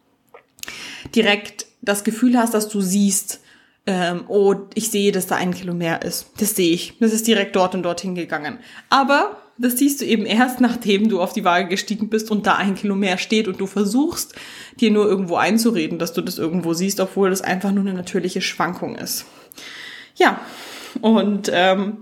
direkt 1.15 1.67
das 1.83 2.03
Gefühl 2.03 2.39
hast, 2.39 2.55
dass 2.55 2.69
du 2.69 2.81
siehst, 2.81 3.41
ähm, 3.87 4.25
oh, 4.29 4.55
ich 4.75 4.91
sehe, 4.91 5.13
dass 5.13 5.27
da 5.27 5.37
ein 5.37 5.53
Kilo 5.53 5.75
mehr 5.75 6.03
ist. 6.03 6.31
Das 6.39 6.57
sehe 6.57 6.73
ich. 6.73 6.97
Das 7.01 7.13
ist 7.13 7.27
direkt 7.27 7.55
dort 7.55 7.75
und 7.75 7.83
dorthin 7.83 8.15
gegangen. 8.15 8.59
Aber 8.89 9.37
das 9.59 9.79
siehst 9.79 10.01
du 10.01 10.05
eben 10.05 10.27
erst, 10.27 10.61
nachdem 10.61 11.09
du 11.09 11.21
auf 11.21 11.33
die 11.33 11.45
Waage 11.45 11.69
gestiegen 11.69 12.09
bist 12.09 12.31
und 12.31 12.47
da 12.47 12.57
ein 12.57 12.75
Kilo 12.75 12.97
mehr 12.97 13.19
steht 13.19 13.47
und 13.47 13.61
du 13.61 13.67
versuchst, 13.67 14.35
dir 14.81 14.91
nur 14.91 15.07
irgendwo 15.07 15.37
einzureden, 15.37 15.99
dass 15.99 16.13
du 16.13 16.23
das 16.23 16.39
irgendwo 16.39 16.75
siehst, 16.75 17.01
obwohl 17.01 17.31
das 17.31 17.43
einfach 17.43 17.71
nur 17.71 17.83
eine 17.83 17.95
natürliche 17.95 18.41
Schwankung 18.41 18.97
ist. 18.97 19.27
Ja, 20.17 20.41
und 21.01 21.51
ähm, 21.53 21.99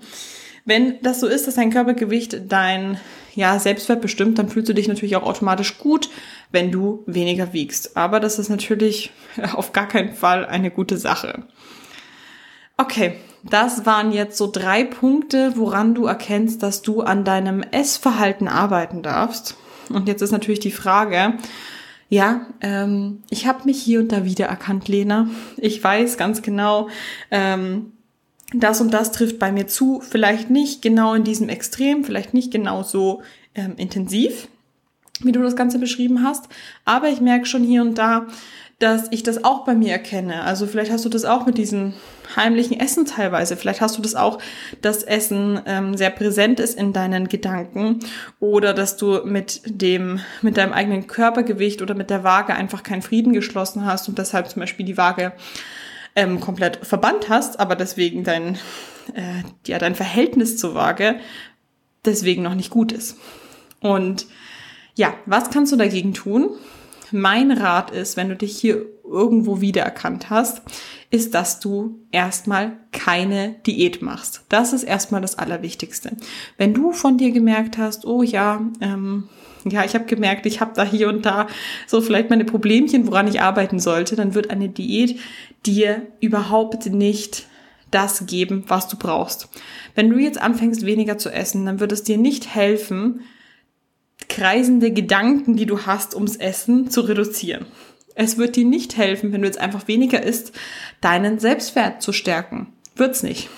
wenn 0.65 1.01
das 1.03 1.21
so 1.21 1.27
ist, 1.27 1.47
dass 1.47 1.57
dein 1.57 1.71
Körpergewicht 1.71 2.41
dein 2.49 2.99
ja, 3.35 3.59
Selbstwert 3.59 4.01
bestimmt, 4.01 4.39
dann 4.39 4.49
fühlst 4.49 4.69
du 4.69 4.75
dich 4.75 4.89
natürlich 4.89 5.17
auch 5.17 5.23
automatisch 5.23 5.79
gut, 5.79 6.11
wenn 6.51 6.71
du 6.71 7.03
weniger 7.07 7.53
wiegst. 7.53 7.97
Aber 7.97 8.21
das 8.21 8.39
ist 8.39 8.49
natürlich 8.49 9.11
auf 9.55 9.73
gar 9.73 9.89
keinen 9.89 10.15
Fall 10.15 10.47
eine 10.47 10.71
gute 10.71 10.99
Sache. 10.99 11.45
Okay, 12.77 13.17
das 13.43 13.87
waren 13.87 14.13
jetzt 14.13 14.39
so 14.39 14.51
drei 14.51 14.85
Punkte, 14.85 15.57
woran 15.57 15.95
du 15.95 16.07
erkennst, 16.07 16.63
dass 16.63 16.83
du 16.83 17.03
an 17.03 17.25
deinem 17.25 17.63
Essverhalten 17.63 18.49
arbeiten 18.49 19.03
darfst. 19.03 19.57
Und 19.89 20.09
jetzt 20.09 20.23
ist 20.23 20.31
natürlich 20.31 20.61
die 20.61 20.71
Frage, 20.71 21.35
ja, 22.09 22.47
ähm, 22.61 23.23
ich 23.31 23.47
habe 23.47 23.65
mich 23.65 23.83
hier 23.83 24.01
und 24.01 24.13
da 24.13 24.25
wieder 24.25 24.47
erkannt, 24.47 24.89
Lena. 24.89 25.29
Ich 25.57 25.83
weiß 25.83 26.17
ganz 26.17 26.43
genau, 26.43 26.89
ähm, 27.31 27.93
das 28.55 28.81
und 28.81 28.93
das 28.93 29.13
trifft 29.13 29.39
bei 29.39 29.51
mir 29.51 29.67
zu. 29.67 30.01
Vielleicht 30.01 30.51
nicht 30.51 30.83
genau 30.83 31.15
in 31.15 31.25
diesem 31.25 31.49
Extrem, 31.49 32.05
vielleicht 32.05 32.35
nicht 32.35 32.51
genau 32.51 32.83
so 32.83 33.23
ähm, 33.55 33.75
intensiv, 33.77 34.49
wie 35.21 35.33
du 35.33 35.43
das 35.43 35.57
Ganze 35.57 35.79
beschrieben 35.79 36.23
hast. 36.23 36.49
Aber 36.85 37.09
ich 37.09 37.21
merke 37.21 37.47
schon 37.47 37.65
hier 37.65 37.83
und 37.83 37.97
da, 37.97 38.27
dass 38.83 39.07
ich 39.13 39.23
das 39.23 39.45
auch 39.45 39.65
bei 39.65 39.75
mir 39.75 39.93
erkenne. 39.93 40.43
Also 40.43 40.67
vielleicht 40.67 40.91
hast 40.91 41.05
du 41.05 41.09
das 41.09 41.25
auch 41.25 41.47
mit 41.47 41.57
diesem 41.57 41.95
heimlichen 42.35 42.81
Essen 42.81 43.07
teilweise. 43.07 43.57
Vielleicht 43.57 43.81
hast 43.81 43.97
du 43.97 44.03
das 44.03 44.17
auch, 44.17 44.39
dass 44.81 45.05
Essen 45.05 45.61
ähm, 45.67 45.97
sehr 45.97 46.11
präsent 46.11 46.59
ist 46.59 46.77
in 46.77 46.93
deinen 46.93 47.29
Gedanken 47.29 48.01
oder 48.41 48.75
dass 48.75 48.97
du 48.97 49.21
mit 49.25 49.63
dem, 49.67 50.19
mit 50.41 50.57
deinem 50.57 50.73
eigenen 50.73 51.07
Körpergewicht 51.07 51.81
oder 51.81 51.95
mit 51.95 52.11
der 52.11 52.25
Waage 52.25 52.55
einfach 52.55 52.83
keinen 52.83 53.03
Frieden 53.03 53.33
geschlossen 53.33 53.85
hast 53.87 54.09
und 54.09 54.19
deshalb 54.19 54.49
zum 54.49 54.61
Beispiel 54.61 54.85
die 54.85 54.97
Waage 54.99 55.33
ähm, 56.17 56.41
komplett 56.41 56.85
verbannt 56.85 57.29
hast, 57.29 57.61
aber 57.61 57.77
deswegen 57.77 58.25
dein, 58.25 58.57
äh, 59.15 59.43
ja, 59.67 59.79
dein 59.79 59.95
Verhältnis 59.95 60.59
zur 60.59 60.75
Waage 60.75 61.21
deswegen 62.05 62.43
noch 62.43 62.57
nicht 62.57 62.71
gut 62.71 62.91
ist. 62.91 63.17
Und 63.81 64.27
ja, 64.97 65.15
was 65.25 65.51
kannst 65.51 65.71
du 65.73 65.77
dagegen 65.77 66.15
tun? 66.15 66.51
Mein 67.13 67.51
Rat 67.51 67.91
ist, 67.91 68.17
wenn 68.17 68.29
du 68.29 68.37
dich 68.37 68.57
hier 68.59 68.85
irgendwo 69.05 69.61
wiedererkannt 69.61 70.31
hast, 70.31 70.63
ist, 71.11 71.35
dass 71.35 71.61
du 71.61 72.01
erstmal 72.11 72.79
keine 72.93 73.57
Diät 73.67 74.01
machst. 74.03 74.45
Das 74.49 74.73
ist 74.73 74.85
erstmal 74.85 75.21
das 75.21 75.39
Allerwichtigste. 75.39 76.17
Wenn 76.57 76.75
du 76.75 76.93
von 76.93 77.19
dir 77.19 77.31
gemerkt 77.31 77.79
hast, 77.79 78.07
oh 78.07 78.23
ja, 78.23 78.63
ähm, 78.81 79.29
ja, 79.65 79.85
ich 79.85 79.95
habe 79.95 80.07
gemerkt, 80.07 80.47
ich 80.47 80.61
habe 80.61 80.73
da 80.75 80.85
hier 80.85 81.09
und 81.09 81.25
da 81.25 81.47
so 81.87 82.01
vielleicht 82.01 82.31
meine 82.31 82.45
Problemchen, 82.45 83.07
woran 83.07 83.29
ich 83.29 83.41
arbeiten 83.41 83.79
sollte, 83.79 84.17
dann 84.17 84.35
wird 84.35 84.51
eine 84.51 84.69
Diät 84.69 85.19
dir 85.67 86.07
überhaupt 86.21 86.87
nicht 86.87 87.47
das 87.91 88.27
geben, 88.27 88.65
was 88.69 88.89
du 88.89 88.97
brauchst. 88.97 89.49
Wenn 89.95 90.11
du 90.11 90.19
jetzt 90.19 90.41
anfängst, 90.41 90.85
weniger 90.87 91.19
zu 91.19 91.31
essen, 91.31 91.67
dann 91.67 91.79
wird 91.79 91.93
es 91.93 92.03
dir 92.03 92.17
nicht 92.17 92.55
helfen, 92.55 93.21
kreisende 94.29 94.93
Gedanken, 94.93 95.57
die 95.57 95.67
du 95.67 95.87
hast 95.87 96.15
ums 96.15 96.37
Essen, 96.37 96.91
zu 96.91 97.03
reduzieren. 97.03 97.67
Es 98.15 98.39
wird 98.39 98.57
dir 98.57 98.65
nicht 98.65 98.97
helfen, 98.97 99.33
wenn 99.33 99.43
du 99.43 99.47
jetzt 99.47 99.59
einfach 99.59 99.89
weniger 99.89 100.23
isst, 100.23 100.53
deinen 101.01 101.39
Selbstwert 101.39 102.03
zu 102.03 102.13
stärken. 102.13 102.73
Wird's 102.95 103.23
nicht. 103.23 103.49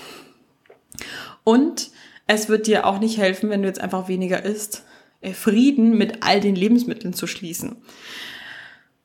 Und 1.42 1.90
es 2.26 2.49
wird 2.49 2.66
dir 2.66 2.87
auch 2.87 2.99
nicht 2.99 3.18
helfen, 3.18 3.50
wenn 3.50 3.62
du 3.62 3.68
jetzt 3.68 3.80
einfach 3.80 4.08
weniger 4.08 4.44
isst, 4.44 4.84
äh, 5.20 5.32
Frieden 5.32 5.99
mit 5.99 6.23
all 6.23 6.40
den 6.40 6.54
Lebensmitteln 6.54 7.14
zu 7.14 7.26
schließen. 7.26 7.76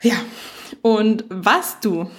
Ja. 0.02 0.16
Und 0.82 1.26
was 1.30 1.80
du 1.82 2.10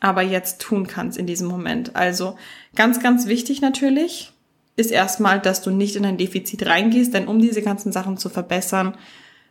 aber 0.00 0.22
jetzt 0.22 0.60
tun 0.60 0.86
kannst 0.86 1.18
in 1.18 1.26
diesem 1.26 1.48
Moment. 1.48 1.96
Also 1.96 2.36
ganz, 2.74 3.00
ganz 3.00 3.26
wichtig 3.26 3.60
natürlich, 3.60 4.32
ist 4.76 4.90
erstmal, 4.90 5.40
dass 5.40 5.62
du 5.62 5.70
nicht 5.70 5.96
in 5.96 6.04
ein 6.04 6.18
Defizit 6.18 6.66
reingehst, 6.66 7.14
denn 7.14 7.28
um 7.28 7.38
diese 7.38 7.62
ganzen 7.62 7.92
Sachen 7.92 8.18
zu 8.18 8.28
verbessern, 8.28 8.96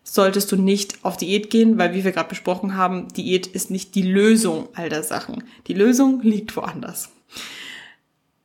solltest 0.03 0.51
du 0.51 0.55
nicht 0.55 1.03
auf 1.03 1.17
Diät 1.17 1.49
gehen, 1.49 1.77
weil 1.77 1.93
wie 1.93 2.03
wir 2.03 2.11
gerade 2.11 2.29
besprochen 2.29 2.75
haben, 2.75 3.07
Diät 3.09 3.47
ist 3.47 3.71
nicht 3.71 3.95
die 3.95 4.03
Lösung 4.03 4.69
all 4.75 4.87
der 4.87 5.03
Sachen. 5.03 5.43
Die 5.67 5.73
Lösung 5.73 6.21
liegt 6.21 6.55
woanders. 6.55 7.09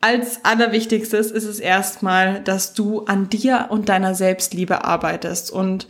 Als 0.01 0.43
allerwichtigstes 0.47 1.31
ist 1.31 1.45
es 1.45 1.61
erstmal, 1.61 2.43
dass 2.43 2.73
du 2.73 3.05
an 3.05 3.29
dir 3.29 3.67
und 3.69 3.91
deiner 3.91 4.15
Selbstliebe 4.15 4.85
arbeitest. 4.85 5.51
Und 5.51 5.87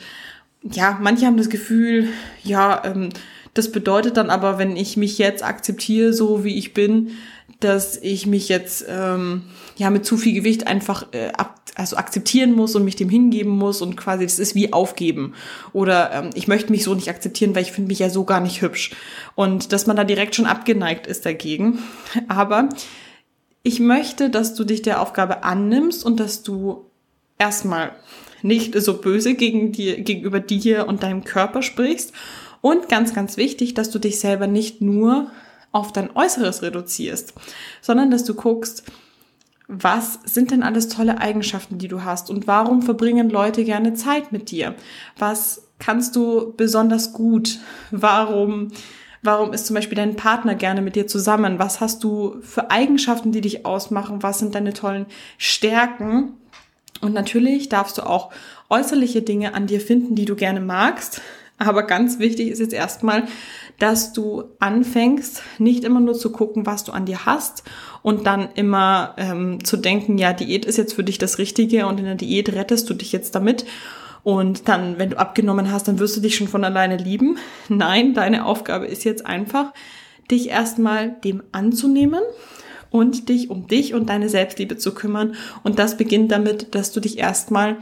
ja, 0.63 0.99
manche 1.01 1.27
haben 1.27 1.37
das 1.37 1.49
Gefühl, 1.49 2.09
ja, 2.43 2.83
ähm, 2.85 3.11
das 3.55 3.73
bedeutet 3.73 4.17
dann 4.17 4.31
aber, 4.31 4.59
wenn 4.59 4.77
ich 4.77 4.97
mich 4.97 5.19
jetzt 5.19 5.45
akzeptiere, 5.45 6.13
so 6.13 6.45
wie 6.45 6.57
ich 6.57 6.73
bin, 6.75 7.11
dass 7.59 7.97
ich 7.97 8.27
mich 8.27 8.49
jetzt 8.49 8.85
ähm, 8.89 9.43
ja 9.77 9.91
mit 9.91 10.07
zu 10.07 10.17
viel 10.17 10.35
Gewicht 10.35 10.67
einfach 10.67 11.09
äh, 11.13 11.29
ab, 11.37 11.61
also 11.75 11.97
akzeptieren 11.97 12.53
muss 12.53 12.75
und 12.75 12.85
mich 12.85 12.97
dem 12.97 13.09
hingeben 13.09 13.51
muss 13.51 13.83
und 13.83 13.97
quasi 13.97 14.25
das 14.25 14.39
ist 14.39 14.55
wie 14.55 14.73
aufgeben 14.73 15.35
oder 15.73 16.13
ähm, 16.13 16.31
ich 16.35 16.49
möchte 16.49 16.71
mich 16.71 16.85
so 16.85 16.95
nicht 16.95 17.09
akzeptieren, 17.09 17.55
weil 17.55 17.63
ich 17.63 17.73
finde 17.73 17.89
mich 17.89 17.99
ja 17.99 18.09
so 18.09 18.25
gar 18.25 18.41
nicht 18.41 18.63
hübsch 18.63 18.93
und 19.35 19.73
dass 19.73 19.87
man 19.87 19.97
da 19.97 20.05
direkt 20.05 20.35
schon 20.35 20.47
abgeneigt 20.47 21.07
ist 21.07 21.27
dagegen. 21.27 21.79
Aber 22.29 22.69
ich 23.63 23.81
möchte, 23.81 24.31
dass 24.31 24.55
du 24.55 24.65
dich 24.65 24.83
der 24.83 25.01
Aufgabe 25.01 25.45
annimmst 25.45 26.05
und 26.05 26.19
dass 26.19 26.43
du 26.43 26.87
erstmal 27.39 27.93
nicht 28.43 28.75
so 28.81 28.99
böse 28.99 29.35
gegen 29.35 29.73
dir, 29.73 30.01
gegenüber 30.01 30.41
dir 30.41 30.89
und 30.89 31.03
deinem 31.03 31.25
Körper 31.25 31.63
sprichst 31.63 32.15
und 32.61 32.89
ganz, 32.89 33.15
ganz 33.15 33.37
wichtig, 33.37 33.75
dass 33.75 33.91
du 33.91 33.99
dich 33.99 34.21
selber 34.21 34.47
nicht 34.47 34.81
nur 34.81 35.31
auf 35.73 35.93
dein 35.93 36.15
Äußeres 36.15 36.63
reduzierst, 36.63 37.35
sondern 37.81 38.11
dass 38.11 38.25
du 38.25 38.35
guckst, 38.35 38.85
was 39.73 40.19
sind 40.25 40.51
denn 40.51 40.65
alles 40.65 40.89
tolle 40.89 41.21
Eigenschaften, 41.21 41.79
die 41.79 41.87
du 41.87 42.03
hast 42.03 42.29
und 42.29 42.49
warum 42.49 42.83
verbringen 42.83 43.31
Leute 43.31 43.63
gerne 43.65 43.95
Zeit 43.95 44.33
mit 44.33 44.51
dir? 44.51 44.75
Was 45.17 45.63
kannst 45.79 46.17
du 46.17 46.53
besonders 46.57 47.13
gut? 47.13 47.61
Warum, 47.93 48.73
warum 49.23 49.53
ist 49.53 49.67
zum 49.67 49.75
Beispiel 49.75 49.95
dein 49.95 50.17
Partner 50.17 50.57
gerne 50.57 50.83
mit 50.83 50.97
dir 50.97 51.07
zusammen? 51.07 51.61
Was 51.61 51.81
hast 51.81 52.03
du 52.03 52.39
für 52.43 52.73
Eigenschaften, 52.73 53.31
die 53.31 53.43
dich 53.43 53.65
ausmachen? 53.65 54.25
Was 54.25 54.41
sind 54.41 54.57
deine 54.57 54.73
tollen 54.73 55.07
Stärken? 55.39 56.33
Und 57.01 57.15
natürlich 57.15 57.69
darfst 57.69 57.99
du 57.99 58.03
auch 58.03 58.33
äußerliche 58.71 59.23
Dinge 59.23 59.55
an 59.55 59.69
dir 59.69 59.81
finden, 59.81 60.17
die 60.17 60.25
du 60.25 60.35
gerne 60.35 60.61
magst, 60.61 61.23
Aber 61.61 61.83
ganz 61.83 62.19
wichtig 62.19 62.49
ist 62.49 62.59
jetzt 62.59 62.73
erstmal, 62.73 63.25
dass 63.79 64.15
du 64.15 64.45
anfängst, 64.61 65.43
nicht 65.59 65.85
immer 65.85 66.01
nur 66.01 66.15
zu 66.15 66.33
gucken, 66.33 66.65
was 66.65 66.85
du 66.85 66.93
an 66.93 67.05
dir 67.05 67.27
hast 67.27 67.65
und 68.03 68.27
dann 68.27 68.49
immer 68.55 69.15
ähm, 69.19 69.63
zu 69.63 69.77
denken, 69.77 70.17
ja, 70.17 70.33
Diät 70.33 70.65
ist 70.65 70.79
jetzt 70.79 70.95
für 70.95 71.05
dich 71.05 71.19
das 71.19 71.37
Richtige 71.37 71.87
und 71.87 71.99
in 71.99 72.07
der 72.07 72.15
Diät 72.15 72.55
rettest 72.55 72.89
du 72.89 72.95
dich 72.95 73.13
jetzt 73.13 73.35
damit. 73.35 73.67
Und 74.23 74.69
dann, 74.69 74.99
wenn 74.99 75.11
du 75.11 75.19
abgenommen 75.19 75.71
hast, 75.71 75.87
dann 75.87 75.99
wirst 75.99 76.17
du 76.17 76.23
dich 76.23 76.35
schon 76.35 76.49
von 76.49 76.65
alleine 76.65 76.97
lieben. 76.97 77.37
Nein, 77.69 78.15
deine 78.15 78.47
Aufgabe 78.47 78.87
ist 78.87 79.05
jetzt 79.05 79.27
einfach, 79.27 79.75
dich 80.31 80.49
erstmal 80.49 81.11
dem 81.25 81.43
anzunehmen 81.53 82.23
und 82.91 83.29
dich 83.29 83.51
um 83.51 83.67
dich 83.67 83.93
und 83.93 84.09
deine 84.09 84.31
Selbstliebe 84.31 84.79
zu 84.79 84.95
kümmern. 84.95 85.35
Und 85.63 85.79
das 85.79 85.99
beginnt 85.99 86.33
damit, 86.33 86.75
dass 86.75 86.91
du 86.93 87.01
dich 87.01 87.19
erstmal 87.19 87.77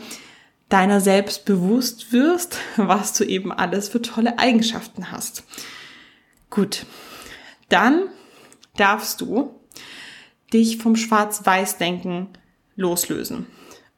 deiner 0.68 1.00
selbst 1.00 1.44
bewusst 1.44 2.12
wirst, 2.12 2.58
was 2.76 3.12
du 3.14 3.24
eben 3.24 3.52
alles 3.52 3.88
für 3.88 4.02
tolle 4.02 4.38
Eigenschaften 4.38 5.10
hast. 5.10 5.44
Gut, 6.50 6.86
dann 7.68 8.04
darfst 8.76 9.20
du 9.20 9.54
dich 10.52 10.78
vom 10.78 10.96
Schwarz-Weiß-Denken 10.96 12.28
loslösen. 12.76 13.46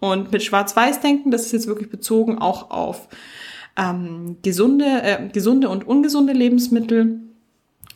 Und 0.01 0.33
mit 0.33 0.43
Schwarz-Weiß-Denken, 0.43 1.31
das 1.31 1.47
ist 1.47 1.53
jetzt 1.53 1.67
wirklich 1.67 1.91
bezogen 1.91 2.39
auch 2.39 2.71
auf 2.71 3.09
ähm, 3.77 4.39
gesunde, 4.43 5.03
äh, 5.03 5.29
gesunde 5.29 5.69
und 5.69 5.87
ungesunde 5.87 6.33
Lebensmittel 6.33 7.21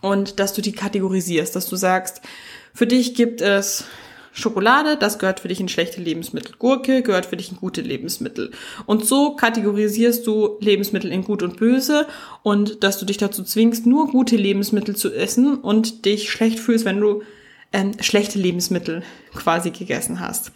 und 0.00 0.38
dass 0.38 0.52
du 0.52 0.61
die 0.61 0.73
kategorisierst, 0.73 1.57
dass 1.57 1.66
du 1.66 1.76
sagst, 1.76 2.21
für 2.75 2.87
dich 2.87 3.14
gibt 3.14 3.40
es 3.40 3.87
Schokolade, 4.37 4.97
das 4.97 5.21
gehört 5.21 5.38
für 5.38 5.47
dich 5.47 5.61
in 5.61 5.69
schlechte 5.69 6.00
Lebensmittel. 6.00 6.57
Gurke 6.59 7.03
gehört 7.03 7.26
für 7.26 7.37
dich 7.37 7.53
in 7.53 7.57
gute 7.57 7.81
Lebensmittel. 7.81 8.50
Und 8.85 9.07
so 9.07 9.37
kategorisierst 9.37 10.26
du 10.26 10.59
Lebensmittel 10.61 11.12
in 11.12 11.23
gut 11.23 11.45
und 11.45 11.57
böse 11.57 12.09
und 12.43 12.83
dass 12.83 12.99
du 12.99 13.07
dich 13.07 13.17
dazu 13.17 13.45
zwingst, 13.45 13.87
nur 13.87 14.09
gute 14.09 14.35
Lebensmittel 14.35 14.97
zu 14.97 15.14
essen 15.14 15.59
und 15.59 16.05
dich 16.05 16.33
schlecht 16.33 16.59
fühlst, 16.59 16.85
wenn 16.85 17.00
du 17.00 17.23
ähm, 17.73 17.93
schlechte 18.00 18.41
Lebensmittel 18.41 19.05
quasi 19.35 19.71
gegessen 19.71 20.19
hast. 20.19 20.50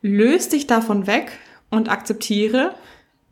Löst 0.00 0.52
dich 0.52 0.68
davon 0.68 1.08
weg 1.08 1.32
und 1.70 1.90
akzeptiere, 1.90 2.76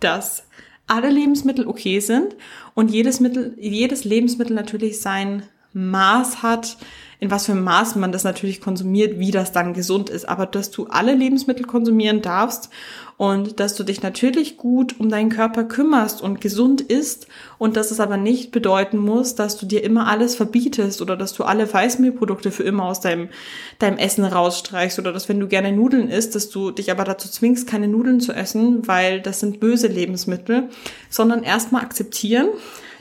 dass 0.01 0.43
alle 0.89 1.11
Lebensmittel 1.11 1.69
okay 1.69 2.01
sind 2.01 2.35
und 2.75 2.91
jedes 2.91 3.21
Mittel, 3.21 3.55
jedes 3.57 4.05
Lebensmittel 4.05 4.55
natürlich 4.55 5.01
sein 5.01 5.45
Maß 5.73 6.43
hat, 6.43 6.77
in 7.19 7.31
was 7.31 7.47
für 7.47 7.53
einem 7.53 7.65
Maß 7.65 7.97
man 7.97 8.13
das 8.13 8.25
natürlich 8.25 8.61
konsumiert, 8.61 9.19
wie 9.19 9.31
das 9.31 9.53
dann 9.53 9.73
gesund 9.73 10.11
ist. 10.11 10.29
Aber 10.29 10.47
dass 10.47 10.71
du 10.71 10.87
alle 10.87 11.15
Lebensmittel 11.15 11.65
konsumieren 11.67 12.21
darfst 12.21 12.69
und 13.17 13.59
dass 13.59 13.75
du 13.75 13.85
dich 13.85 14.03
natürlich 14.03 14.59
gut 14.59 15.01
um 15.01 15.09
deinen 15.09 15.31
Körper 15.31 15.65
kümmerst 15.65 16.21
und 16.21 16.43
gesund 16.43 16.83
isst 16.83 17.27
und 17.57 17.77
dass 17.77 17.91
es 17.91 18.01
aber 18.01 18.19
nicht 18.19 18.51
bedeuten 18.51 18.99
muss, 18.99 19.35
dass 19.35 19.57
du 19.57 19.65
dir 19.65 19.83
immer 19.83 20.09
alles 20.09 20.35
verbietest 20.35 21.01
oder 21.01 21.17
dass 21.17 21.33
du 21.33 21.45
alle 21.45 21.73
Weißmehlprodukte 21.73 22.51
für 22.51 22.65
immer 22.65 22.85
aus 22.85 23.01
deinem, 23.01 23.29
deinem 23.79 23.97
Essen 23.97 24.25
rausstreichst 24.25 24.99
oder 24.99 25.13
dass 25.13 25.31
wenn 25.31 25.41
du 25.41 25.49
gerne 25.49 25.73
Nudeln 25.73 26.11
isst, 26.11 26.35
dass 26.35 26.51
du 26.51 26.71
dich 26.71 26.91
aber 26.91 27.05
dazu 27.05 27.29
zwingst, 27.29 27.67
keine 27.67 27.89
Nudeln 27.89 28.21
zu 28.21 28.35
essen, 28.35 28.87
weil 28.87 29.23
das 29.23 29.41
sind 29.41 29.61
böse 29.61 29.87
Lebensmittel, 29.87 30.69
sondern 31.09 31.43
erstmal 31.43 31.83
akzeptieren, 31.83 32.49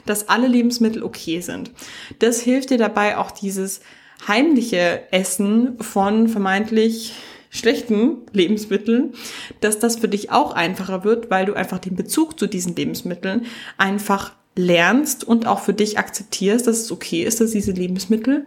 dass 0.06 0.28
alle 0.28 0.46
Lebensmittel 0.46 1.02
okay 1.02 1.40
sind. 1.40 1.72
Das 2.20 2.40
hilft 2.40 2.70
dir 2.70 2.78
dabei 2.78 3.18
auch 3.18 3.30
dieses 3.30 3.80
heimliche 4.26 5.02
Essen 5.10 5.78
von 5.80 6.28
vermeintlich 6.28 7.14
schlechten 7.50 8.18
Lebensmitteln, 8.32 9.14
dass 9.60 9.78
das 9.78 9.96
für 9.96 10.08
dich 10.08 10.30
auch 10.30 10.52
einfacher 10.52 11.04
wird, 11.04 11.30
weil 11.30 11.46
du 11.46 11.54
einfach 11.54 11.78
den 11.78 11.96
Bezug 11.96 12.38
zu 12.38 12.46
diesen 12.46 12.76
Lebensmitteln 12.76 13.46
einfach 13.78 14.32
lernst 14.56 15.24
und 15.24 15.46
auch 15.46 15.60
für 15.60 15.74
dich 15.74 15.98
akzeptierst, 15.98 16.66
dass 16.66 16.80
es 16.80 16.92
okay 16.92 17.22
ist, 17.22 17.40
dass 17.40 17.50
diese 17.50 17.72
Lebensmittel 17.72 18.46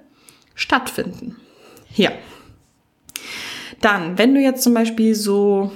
stattfinden. 0.55 1.35
Ja. 1.95 2.11
Dann, 3.81 4.17
wenn 4.17 4.33
du 4.33 4.41
jetzt 4.41 4.63
zum 4.63 4.73
Beispiel 4.73 5.15
so 5.15 5.71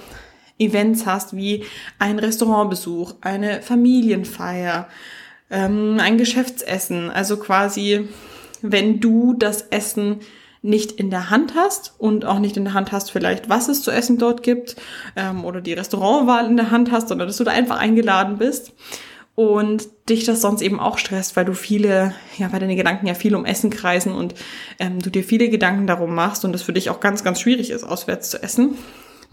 Events 0.59 1.05
hast 1.05 1.35
wie 1.35 1.63
ein 1.99 2.19
Restaurantbesuch, 2.19 3.15
eine 3.21 3.61
Familienfeier, 3.61 4.87
ähm, 5.49 5.97
ein 5.99 6.17
Geschäftsessen, 6.17 7.09
also 7.09 7.37
quasi 7.37 8.09
wenn 8.63 8.99
du 8.99 9.33
das 9.33 9.61
Essen 9.69 10.21
nicht 10.63 10.93
in 10.93 11.09
der 11.09 11.29
Hand 11.29 11.53
hast 11.55 11.93
und 11.97 12.25
auch 12.25 12.39
nicht 12.39 12.55
in 12.55 12.63
der 12.63 12.73
Hand 12.73 12.93
hast, 12.93 13.11
vielleicht 13.11 13.49
was 13.49 13.67
es 13.67 13.83
zu 13.83 13.91
essen 13.91 14.17
dort 14.17 14.41
gibt 14.41 14.77
ähm, 15.15 15.43
oder 15.43 15.59
die 15.59 15.73
Restaurantwahl 15.73 16.47
in 16.47 16.55
der 16.55 16.71
Hand 16.71 16.89
hast, 16.89 17.09
sondern 17.09 17.27
dass 17.27 17.37
du 17.37 17.43
da 17.43 17.51
einfach 17.51 17.77
eingeladen 17.77 18.37
bist 18.37 18.71
und 19.35 19.89
dich 20.07 20.23
das 20.23 20.39
sonst 20.41 20.61
eben 20.61 20.79
auch 20.79 20.97
stresst, 20.97 21.35
weil 21.35 21.43
du 21.43 21.53
viele, 21.53 22.13
ja, 22.37 22.51
weil 22.53 22.61
deine 22.61 22.77
Gedanken 22.77 23.07
ja 23.07 23.13
viel 23.13 23.35
um 23.35 23.45
Essen 23.45 23.69
kreisen 23.71 24.13
und 24.13 24.35
ähm, 24.79 24.99
du 24.99 25.09
dir 25.09 25.23
viele 25.25 25.49
Gedanken 25.49 25.85
darum 25.85 26.15
machst 26.15 26.45
und 26.45 26.55
es 26.55 26.61
für 26.61 26.73
dich 26.73 26.89
auch 26.89 27.01
ganz, 27.01 27.25
ganz 27.25 27.41
schwierig 27.41 27.69
ist, 27.69 27.83
auswärts 27.83 28.29
zu 28.29 28.41
essen, 28.41 28.77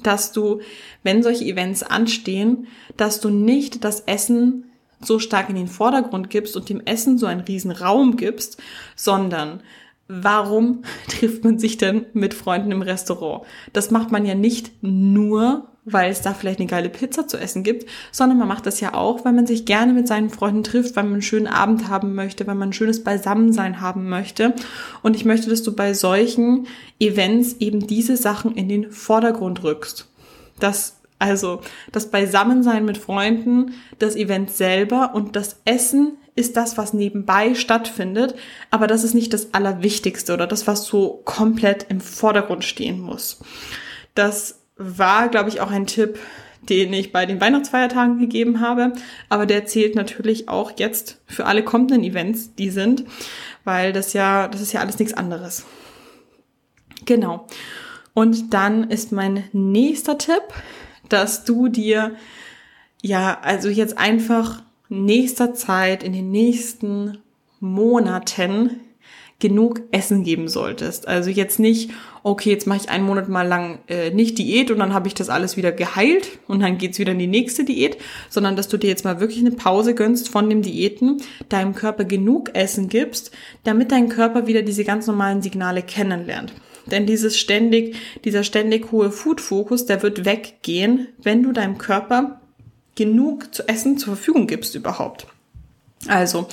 dass 0.02 0.32
du, 0.32 0.60
wenn 1.04 1.22
solche 1.22 1.44
Events 1.44 1.84
anstehen, 1.84 2.66
dass 2.96 3.20
du 3.20 3.28
nicht 3.28 3.84
das 3.84 4.00
Essen 4.00 4.69
so 5.02 5.18
stark 5.18 5.48
in 5.48 5.56
den 5.56 5.68
Vordergrund 5.68 6.30
gibst 6.30 6.56
und 6.56 6.68
dem 6.68 6.80
Essen 6.84 7.18
so 7.18 7.26
einen 7.26 7.40
riesen 7.40 7.70
Raum 7.70 8.16
gibst, 8.16 8.60
sondern 8.96 9.62
warum 10.08 10.82
trifft 11.08 11.44
man 11.44 11.58
sich 11.58 11.78
denn 11.78 12.06
mit 12.12 12.34
Freunden 12.34 12.72
im 12.72 12.82
Restaurant? 12.82 13.44
Das 13.72 13.90
macht 13.90 14.10
man 14.10 14.26
ja 14.26 14.34
nicht 14.34 14.72
nur, 14.82 15.68
weil 15.84 16.10
es 16.10 16.20
da 16.20 16.34
vielleicht 16.34 16.60
eine 16.60 16.68
geile 16.68 16.90
Pizza 16.90 17.26
zu 17.26 17.38
essen 17.38 17.62
gibt, 17.62 17.88
sondern 18.12 18.38
man 18.38 18.48
macht 18.48 18.66
das 18.66 18.80
ja 18.80 18.94
auch, 18.94 19.24
weil 19.24 19.32
man 19.32 19.46
sich 19.46 19.64
gerne 19.64 19.92
mit 19.92 20.06
seinen 20.06 20.28
Freunden 20.28 20.62
trifft, 20.62 20.96
weil 20.96 21.04
man 21.04 21.14
einen 21.14 21.22
schönen 21.22 21.46
Abend 21.46 21.88
haben 21.88 22.14
möchte, 22.14 22.46
weil 22.46 22.54
man 22.54 22.70
ein 22.70 22.74
schönes 22.74 23.02
Beisammensein 23.02 23.80
haben 23.80 24.08
möchte. 24.08 24.54
Und 25.02 25.16
ich 25.16 25.24
möchte, 25.24 25.48
dass 25.48 25.62
du 25.62 25.74
bei 25.74 25.94
solchen 25.94 26.66
Events 26.98 27.56
eben 27.60 27.86
diese 27.86 28.16
Sachen 28.16 28.54
in 28.54 28.68
den 28.68 28.90
Vordergrund 28.90 29.62
rückst. 29.62 30.08
Das 30.58 30.99
also 31.20 31.60
das 31.92 32.10
Beisammensein 32.10 32.84
mit 32.84 32.98
Freunden, 32.98 33.74
das 33.98 34.16
Event 34.16 34.50
selber 34.50 35.12
und 35.14 35.36
das 35.36 35.60
Essen 35.64 36.16
ist 36.34 36.56
das, 36.56 36.78
was 36.78 36.94
nebenbei 36.94 37.54
stattfindet, 37.54 38.34
aber 38.70 38.86
das 38.86 39.04
ist 39.04 39.14
nicht 39.14 39.32
das 39.32 39.52
Allerwichtigste 39.52 40.32
oder 40.32 40.46
das, 40.46 40.66
was 40.66 40.84
so 40.84 41.20
komplett 41.24 41.86
im 41.90 42.00
Vordergrund 42.00 42.64
stehen 42.64 43.00
muss. 43.00 43.40
Das 44.14 44.60
war, 44.76 45.28
glaube 45.28 45.50
ich, 45.50 45.60
auch 45.60 45.70
ein 45.70 45.86
Tipp, 45.86 46.18
den 46.62 46.92
ich 46.92 47.12
bei 47.12 47.26
den 47.26 47.40
Weihnachtsfeiertagen 47.40 48.18
gegeben 48.18 48.60
habe, 48.60 48.92
aber 49.28 49.44
der 49.44 49.66
zählt 49.66 49.94
natürlich 49.94 50.48
auch 50.48 50.72
jetzt 50.76 51.20
für 51.26 51.46
alle 51.46 51.62
kommenden 51.62 52.02
Events, 52.02 52.54
die 52.54 52.70
sind, 52.70 53.04
weil 53.64 53.92
das 53.92 54.14
ja, 54.14 54.48
das 54.48 54.60
ist 54.60 54.72
ja 54.72 54.80
alles 54.80 54.98
nichts 54.98 55.14
anderes. 55.14 55.66
Genau. 57.04 57.46
Und 58.14 58.52
dann 58.52 58.90
ist 58.90 59.12
mein 59.12 59.44
nächster 59.52 60.18
Tipp, 60.18 60.42
dass 61.12 61.44
du 61.44 61.68
dir 61.68 62.12
ja, 63.02 63.38
also 63.42 63.68
jetzt 63.68 63.98
einfach 63.98 64.62
nächster 64.88 65.54
Zeit, 65.54 66.02
in 66.02 66.12
den 66.12 66.30
nächsten 66.30 67.18
Monaten 67.60 68.80
genug 69.38 69.80
Essen 69.90 70.22
geben 70.22 70.48
solltest. 70.48 71.08
Also 71.08 71.30
jetzt 71.30 71.58
nicht, 71.58 71.90
okay, 72.22 72.50
jetzt 72.50 72.66
mache 72.66 72.80
ich 72.82 72.90
einen 72.90 73.06
Monat 73.06 73.28
mal 73.30 73.46
lang 73.46 73.78
äh, 73.88 74.10
nicht 74.10 74.38
Diät 74.38 74.70
und 74.70 74.78
dann 74.78 74.92
habe 74.92 75.08
ich 75.08 75.14
das 75.14 75.30
alles 75.30 75.56
wieder 75.56 75.72
geheilt 75.72 76.38
und 76.46 76.60
dann 76.60 76.76
geht's 76.76 76.98
wieder 76.98 77.12
in 77.12 77.18
die 77.18 77.26
nächste 77.26 77.64
Diät, 77.64 77.96
sondern 78.28 78.54
dass 78.54 78.68
du 78.68 78.76
dir 78.76 78.88
jetzt 78.88 79.04
mal 79.04 79.18
wirklich 79.18 79.40
eine 79.40 79.52
Pause 79.52 79.94
gönnst 79.94 80.28
von 80.28 80.50
dem 80.50 80.60
Diäten, 80.60 81.22
deinem 81.48 81.74
Körper 81.74 82.04
genug 82.04 82.54
Essen 82.54 82.88
gibst, 82.88 83.30
damit 83.64 83.92
dein 83.92 84.10
Körper 84.10 84.46
wieder 84.46 84.60
diese 84.60 84.84
ganz 84.84 85.06
normalen 85.06 85.40
Signale 85.40 85.82
kennenlernt. 85.82 86.52
Denn 86.90 87.06
dieses 87.06 87.38
ständig, 87.38 87.96
dieser 88.24 88.44
ständig 88.44 88.92
hohe 88.92 89.10
Food-Fokus, 89.10 89.86
der 89.86 90.02
wird 90.02 90.24
weggehen, 90.24 91.08
wenn 91.22 91.42
du 91.42 91.52
deinem 91.52 91.78
Körper 91.78 92.40
genug 92.94 93.54
zu 93.54 93.66
essen 93.68 93.98
zur 93.98 94.16
Verfügung 94.16 94.46
gibst 94.46 94.74
überhaupt. 94.74 95.26
Also, 96.06 96.48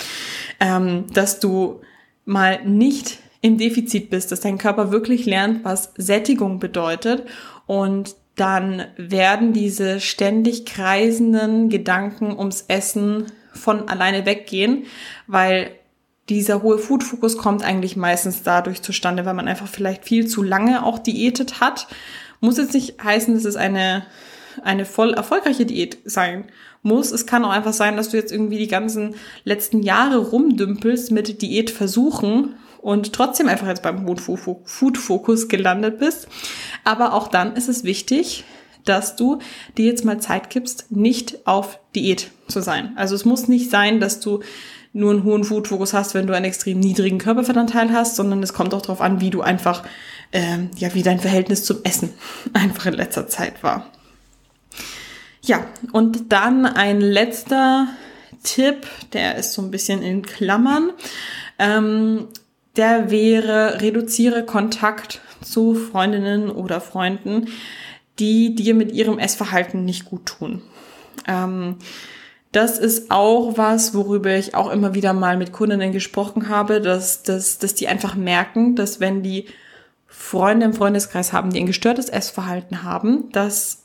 ähm, 0.59 1.05
dass 1.13 1.39
du 1.39 1.81
mal 2.25 2.63
nicht 2.65 3.19
im 3.41 3.57
Defizit 3.57 4.09
bist, 4.09 4.31
dass 4.31 4.41
dein 4.41 4.57
Körper 4.57 4.91
wirklich 4.91 5.25
lernt, 5.25 5.63
was 5.63 5.93
Sättigung 5.97 6.59
bedeutet 6.59 7.25
und 7.65 8.15
dann 8.35 8.85
werden 8.97 9.51
diese 9.51 9.99
ständig 9.99 10.65
kreisenden 10.65 11.69
Gedanken 11.69 12.37
ums 12.37 12.65
Essen 12.67 13.25
von 13.53 13.89
alleine 13.89 14.25
weggehen, 14.25 14.85
weil 15.25 15.71
dieser 16.29 16.61
hohe 16.61 16.77
Food-Fokus 16.77 17.37
kommt 17.37 17.63
eigentlich 17.63 17.95
meistens 17.95 18.43
dadurch 18.43 18.81
zustande, 18.81 19.25
weil 19.25 19.33
man 19.33 19.47
einfach 19.47 19.67
vielleicht 19.67 20.05
viel 20.05 20.27
zu 20.27 20.43
lange 20.43 20.83
auch 20.83 20.99
diätet 20.99 21.61
hat. 21.61 21.87
Muss 22.41 22.57
jetzt 22.57 22.73
nicht 22.73 23.01
heißen, 23.03 23.33
dass 23.33 23.45
es 23.45 23.55
eine, 23.55 24.05
eine 24.61 24.85
voll 24.85 25.13
erfolgreiche 25.13 25.65
Diät 25.65 25.97
sein 26.05 26.45
muss. 26.83 27.11
Es 27.11 27.25
kann 27.25 27.45
auch 27.45 27.51
einfach 27.51 27.73
sein, 27.73 27.97
dass 27.97 28.09
du 28.09 28.17
jetzt 28.17 28.31
irgendwie 28.31 28.57
die 28.57 28.67
ganzen 28.67 29.15
letzten 29.43 29.83
Jahre 29.83 30.17
rumdümpelst 30.17 31.11
mit 31.11 31.41
Diätversuchen 31.41 32.55
und 32.81 33.13
trotzdem 33.13 33.47
einfach 33.47 33.67
jetzt 33.67 33.83
beim 33.83 34.05
Food-Fokus 34.17 35.47
gelandet 35.47 35.99
bist. 35.99 36.27
Aber 36.83 37.13
auch 37.13 37.27
dann 37.27 37.55
ist 37.55 37.69
es 37.69 37.83
wichtig, 37.83 38.43
dass 38.85 39.15
du 39.15 39.39
dir 39.77 39.85
jetzt 39.85 40.05
mal 40.05 40.19
Zeit 40.19 40.49
gibst, 40.49 40.91
nicht 40.91 41.45
auf 41.45 41.79
Diät 41.95 42.31
zu 42.47 42.61
sein. 42.61 42.93
Also 42.95 43.15
es 43.15 43.25
muss 43.25 43.47
nicht 43.47 43.69
sein, 43.69 43.99
dass 43.99 44.19
du 44.19 44.41
nur 44.93 45.11
einen 45.11 45.23
hohen 45.23 45.43
Food-Fokus 45.43 45.93
hast, 45.93 46.13
wenn 46.13 46.27
du 46.27 46.35
einen 46.35 46.45
extrem 46.45 46.79
niedrigen 46.79 47.17
Körperfettanteil 47.17 47.91
hast, 47.91 48.15
sondern 48.15 48.41
es 48.43 48.53
kommt 48.53 48.73
auch 48.73 48.81
darauf 48.81 49.01
an, 49.01 49.21
wie 49.21 49.29
du 49.29 49.41
einfach, 49.41 49.83
ähm, 50.31 50.71
ja, 50.77 50.93
wie 50.93 51.03
dein 51.03 51.19
Verhältnis 51.19 51.63
zum 51.63 51.83
Essen 51.83 52.13
einfach 52.53 52.85
in 52.85 52.93
letzter 52.93 53.27
Zeit 53.27 53.63
war. 53.63 53.91
Ja, 55.41 55.65
und 55.93 56.31
dann 56.31 56.65
ein 56.65 56.99
letzter 56.99 57.87
Tipp, 58.43 58.87
der 59.13 59.35
ist 59.35 59.53
so 59.53 59.61
ein 59.61 59.71
bisschen 59.71 60.01
in 60.01 60.21
Klammern. 60.21 60.91
Ähm, 61.59 62.27
der 62.75 63.09
wäre, 63.09 63.81
reduziere 63.81 64.45
Kontakt 64.45 65.21
zu 65.41 65.73
Freundinnen 65.73 66.49
oder 66.49 66.79
Freunden, 66.79 67.47
die 68.19 68.55
dir 68.55 68.73
mit 68.73 68.91
ihrem 68.91 69.19
Essverhalten 69.19 69.83
nicht 69.83 70.05
gut 70.05 70.25
tun. 70.25 70.61
Ähm, 71.27 71.77
das 72.57 72.79
ist 72.79 73.11
auch 73.11 73.55
was, 73.55 73.93
worüber 73.93 74.35
ich 74.35 74.55
auch 74.55 74.71
immer 74.71 74.95
wieder 74.95 75.13
mal 75.13 75.37
mit 75.37 75.53
Kundinnen 75.53 75.91
gesprochen 75.91 76.49
habe, 76.49 76.81
dass, 76.81 77.21
dass, 77.21 77.59
dass 77.59 77.75
die 77.75 77.87
einfach 77.87 78.15
merken, 78.15 78.75
dass 78.75 78.99
wenn 78.99 79.21
die 79.21 79.45
Freunde 80.07 80.65
im 80.65 80.73
Freundeskreis 80.73 81.33
haben, 81.33 81.51
die 81.51 81.59
ein 81.59 81.67
gestörtes 81.67 82.09
Essverhalten 82.09 82.81
haben, 82.81 83.31
dass 83.31 83.83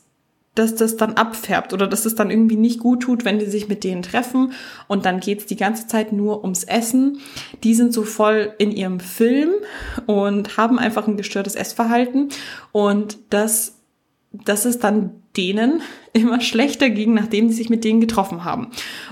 dass 0.55 0.75
das 0.75 0.97
dann 0.97 1.13
abfärbt 1.13 1.73
oder 1.73 1.87
dass 1.87 2.05
es 2.05 2.13
dann 2.13 2.29
irgendwie 2.29 2.57
nicht 2.57 2.79
gut 2.79 3.01
tut, 3.01 3.25
wenn 3.25 3.39
die 3.39 3.47
sich 3.47 3.69
mit 3.69 3.83
denen 3.83 4.03
treffen 4.03 4.53
und 4.87 5.03
dann 5.03 5.19
geht's 5.19 5.47
die 5.47 5.55
ganze 5.55 5.87
Zeit 5.87 6.11
nur 6.11 6.43
ums 6.43 6.63
Essen. 6.63 7.17
Die 7.63 7.73
sind 7.73 7.91
so 7.91 8.03
voll 8.03 8.53
in 8.59 8.71
ihrem 8.71 8.99
Film 8.99 9.49
und 10.05 10.55
haben 10.55 10.77
einfach 10.77 11.07
ein 11.07 11.17
gestörtes 11.17 11.55
Essverhalten 11.55 12.29
und 12.71 13.17
das, 13.31 13.79
das 14.33 14.65
ist 14.65 14.83
dann 14.83 15.11
denen 15.37 15.81
immer 16.13 16.41
schlechter 16.41 16.89
ging, 16.89 17.13
nachdem 17.13 17.49
sie 17.49 17.55
sich 17.55 17.69
mit 17.69 17.83
denen 17.83 18.01
getroffen 18.01 18.43
haben. 18.43 18.67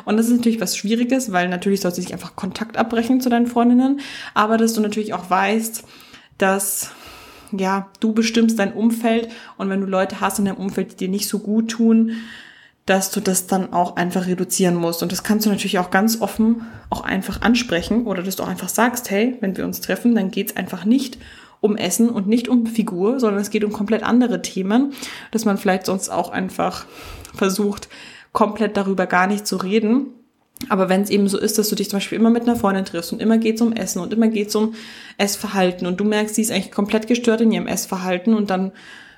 Und 0.06 0.18
das 0.18 0.28
ist 0.28 0.38
natürlich 0.38 0.62
was 0.62 0.76
Schwieriges, 0.76 1.32
weil 1.32 1.48
natürlich 1.48 1.82
sollte 1.82 2.02
sich 2.02 2.14
einfach 2.14 2.36
Kontakt 2.36 2.78
abbrechen 2.78 3.22
zu 3.22 3.30
deinen 3.30 3.48
Freundinnen, 3.48 4.02
aber 4.34 4.58
dass 4.58 4.74
du 4.74 4.82
natürlich 4.82 5.14
auch 5.14 5.30
weißt, 5.30 5.84
dass 6.38 6.92
ja, 7.52 7.90
du 8.00 8.14
bestimmst 8.14 8.60
dein 8.60 8.74
Umfeld 8.74 9.30
und 9.58 9.70
wenn 9.70 9.82
du 9.82 9.88
Leute 9.88 10.22
hast 10.22 10.40
in 10.40 10.46
deinem 10.46 10.58
Umfeld, 10.58 10.94
die 10.94 10.96
dir 10.98 11.10
nicht 11.10 11.28
so 11.28 11.40
gut 11.40 11.70
tun, 11.70 12.14
dass 12.86 13.12
du 13.12 13.20
das 13.20 13.48
dann 13.48 13.74
auch 13.74 13.96
einfach 13.96 14.26
reduzieren 14.26 14.76
musst. 14.76 15.04
Und 15.04 15.12
das 15.12 15.24
kannst 15.24 15.46
du 15.46 15.50
natürlich 15.50 15.80
auch 15.80 15.92
ganz 15.92 16.20
offen 16.22 16.68
auch 16.90 17.02
einfach 17.02 17.42
ansprechen 17.42 18.06
oder 18.06 18.24
dass 18.24 18.38
du 18.38 18.44
auch 18.44 18.48
einfach 18.48 18.70
sagst, 18.70 19.12
hey, 19.12 19.38
wenn 19.40 19.56
wir 19.56 19.66
uns 19.66 19.82
treffen, 19.82 20.16
dann 20.16 20.32
geht's 20.32 20.58
einfach 20.58 20.86
nicht 20.86 21.18
um 21.62 21.78
Essen 21.78 22.10
und 22.10 22.28
nicht 22.28 22.50
um 22.50 22.66
Figur, 22.66 23.20
sondern 23.20 23.40
es 23.40 23.52
geht 23.52 23.64
um 23.64 23.72
komplett 23.72 24.04
andere 24.04 24.42
Themen, 24.42 24.94
dass 25.32 25.46
man 25.46 25.58
vielleicht 25.58 25.86
sonst 25.86 26.10
auch 26.10 26.30
einfach 26.30 26.86
versucht, 27.34 27.88
komplett 28.34 28.76
darüber 28.76 29.06
gar 29.06 29.28
nicht 29.28 29.48
zu 29.48 29.58
reden. 29.58 30.08
Aber 30.70 30.90
wenn 30.90 31.02
es 31.02 31.10
eben 31.10 31.28
so 31.28 31.40
ist, 31.40 31.58
dass 31.58 31.70
du 31.70 31.76
dich 31.76 31.90
zum 31.90 31.98
Beispiel 31.98 32.20
immer 32.20 32.30
mit 32.30 32.44
einer 32.44 32.56
Freundin 32.56 32.86
triffst 32.86 33.14
und 33.14 33.22
immer 33.22 33.38
geht's 33.38 33.62
um 33.62 33.74
Essen 33.74 34.00
und 34.00 34.14
immer 34.14 34.28
geht's 34.28 34.56
um 34.56 34.74
Essverhalten 35.18 35.88
und 35.88 36.00
du 36.00 36.04
merkst, 36.04 36.36
sie 36.36 36.42
ist 36.42 36.52
eigentlich 36.52 36.72
komplett 36.72 37.08
gestört 37.08 37.42
in 37.42 37.52
ihrem 37.52 37.68
Essverhalten 37.68 38.34
und 38.34 38.50
dann 38.50 38.72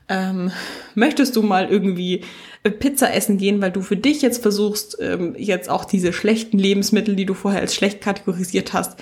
ähm, 0.10 0.52
möchtest 0.96 1.36
du 1.36 1.44
mal 1.44 1.70
irgendwie 1.70 2.24
äh, 2.64 2.72
Pizza 2.72 3.14
essen 3.14 3.38
gehen, 3.38 3.62
weil 3.62 3.72
du 3.72 3.82
für 3.82 3.98
dich 3.98 4.22
jetzt 4.22 4.42
versuchst, 4.42 4.98
ähm, 5.00 5.36
jetzt 5.38 5.70
auch 5.70 5.86
diese 5.86 6.12
schlechten 6.14 6.58
Lebensmittel, 6.58 7.16
die 7.16 7.26
du 7.26 7.34
vorher 7.34 7.62
als 7.62 7.74
schlecht 7.74 8.02
kategorisiert 8.02 8.74
hast, 8.74 9.00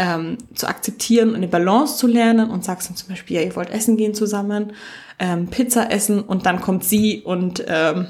ähm, 0.00 0.38
zu 0.54 0.66
akzeptieren 0.66 1.28
und 1.28 1.36
eine 1.36 1.48
Balance 1.48 1.98
zu 1.98 2.06
lernen 2.06 2.50
und 2.50 2.64
sagst 2.64 2.88
dann 2.88 2.96
zum 2.96 3.10
Beispiel, 3.10 3.36
ja, 3.36 3.42
ihr 3.42 3.54
wollt 3.54 3.68
essen 3.68 3.98
gehen 3.98 4.14
zusammen, 4.14 4.72
ähm, 5.18 5.48
Pizza 5.48 5.92
essen 5.92 6.22
und 6.22 6.46
dann 6.46 6.62
kommt 6.62 6.84
sie 6.84 7.20
und 7.20 7.62
ähm, 7.68 8.06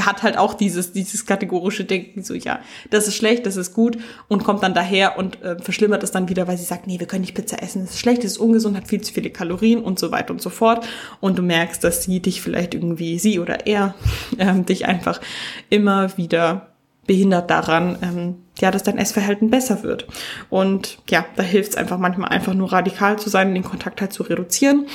hat 0.00 0.22
halt 0.22 0.38
auch 0.38 0.54
dieses, 0.54 0.92
dieses 0.92 1.26
kategorische 1.26 1.84
Denken, 1.84 2.22
so 2.22 2.32
ja, 2.32 2.60
das 2.88 3.08
ist 3.08 3.14
schlecht, 3.14 3.44
das 3.44 3.56
ist 3.56 3.74
gut 3.74 3.98
und 4.28 4.42
kommt 4.42 4.62
dann 4.62 4.72
daher 4.72 5.18
und 5.18 5.42
äh, 5.42 5.58
verschlimmert 5.58 6.02
es 6.02 6.12
dann 6.12 6.30
wieder, 6.30 6.48
weil 6.48 6.56
sie 6.56 6.64
sagt, 6.64 6.86
nee, 6.86 6.98
wir 6.98 7.06
können 7.06 7.20
nicht 7.20 7.34
Pizza 7.34 7.62
essen, 7.62 7.82
das 7.82 7.90
ist 7.90 8.00
schlecht, 8.00 8.24
das 8.24 8.32
ist 8.32 8.38
ungesund, 8.38 8.74
hat 8.74 8.88
viel 8.88 9.02
zu 9.02 9.12
viele 9.12 9.28
Kalorien 9.28 9.82
und 9.82 9.98
so 9.98 10.10
weiter 10.10 10.32
und 10.32 10.40
so 10.40 10.48
fort. 10.48 10.86
Und 11.20 11.38
du 11.38 11.42
merkst, 11.42 11.84
dass 11.84 12.04
sie 12.04 12.20
dich 12.20 12.40
vielleicht 12.40 12.72
irgendwie, 12.72 13.18
sie 13.18 13.38
oder 13.38 13.66
er, 13.66 13.94
ähm, 14.38 14.64
dich 14.64 14.86
einfach 14.86 15.20
immer 15.68 16.16
wieder 16.16 16.68
behindert 17.06 17.50
daran, 17.50 17.98
ähm, 18.02 18.34
ja, 18.58 18.70
dass 18.70 18.82
dein 18.82 18.98
Essverhalten 18.98 19.50
besser 19.50 19.82
wird. 19.82 20.06
Und 20.50 20.98
ja, 21.08 21.24
da 21.36 21.42
hilft 21.42 21.70
es 21.70 21.76
einfach 21.76 21.98
manchmal 21.98 22.30
einfach 22.30 22.54
nur 22.54 22.72
radikal 22.72 23.18
zu 23.18 23.28
sein, 23.28 23.54
den 23.54 23.64
Kontakt 23.64 24.00
halt 24.00 24.12
zu 24.12 24.22
reduzieren. 24.22 24.86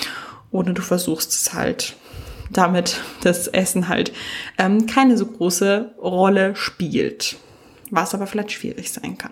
Oder 0.52 0.74
du 0.74 0.82
versuchst 0.82 1.32
es 1.32 1.54
halt 1.54 1.96
damit 2.52 3.00
das 3.24 3.48
Essen 3.48 3.88
halt 3.88 4.12
ähm, 4.58 4.86
keine 4.86 5.18
so 5.18 5.26
große 5.26 5.96
Rolle 6.02 6.56
spielt. 6.56 7.38
Was 7.90 8.14
aber 8.14 8.28
vielleicht 8.28 8.52
schwierig 8.52 8.92
sein 8.92 9.18
kann. 9.18 9.32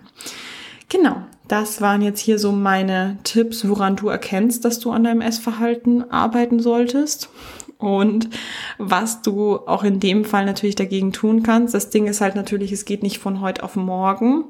Genau, 0.90 1.22
das 1.48 1.82
waren 1.82 2.02
jetzt 2.02 2.20
hier 2.20 2.40
so 2.40 2.52
meine 2.52 3.20
Tipps, 3.24 3.68
woran 3.68 3.96
du 3.96 4.10
erkennst, 4.10 4.66
dass 4.66 4.80
du 4.80 4.92
an 4.92 5.04
deinem 5.04 5.22
Essverhalten 5.22 6.10
arbeiten 6.12 6.60
solltest 6.60 7.30
und 7.80 8.30
was 8.78 9.22
du 9.22 9.56
auch 9.56 9.84
in 9.84 10.00
dem 10.00 10.26
Fall 10.26 10.46
natürlich 10.46 10.76
dagegen 10.76 11.12
tun 11.12 11.42
kannst. 11.42 11.74
Das 11.74 11.90
Ding 11.90 12.06
ist 12.06 12.22
halt 12.22 12.36
natürlich, 12.36 12.72
es 12.72 12.86
geht 12.86 13.02
nicht 13.02 13.18
von 13.18 13.42
heute 13.42 13.64
auf 13.64 13.76
morgen, 13.76 14.44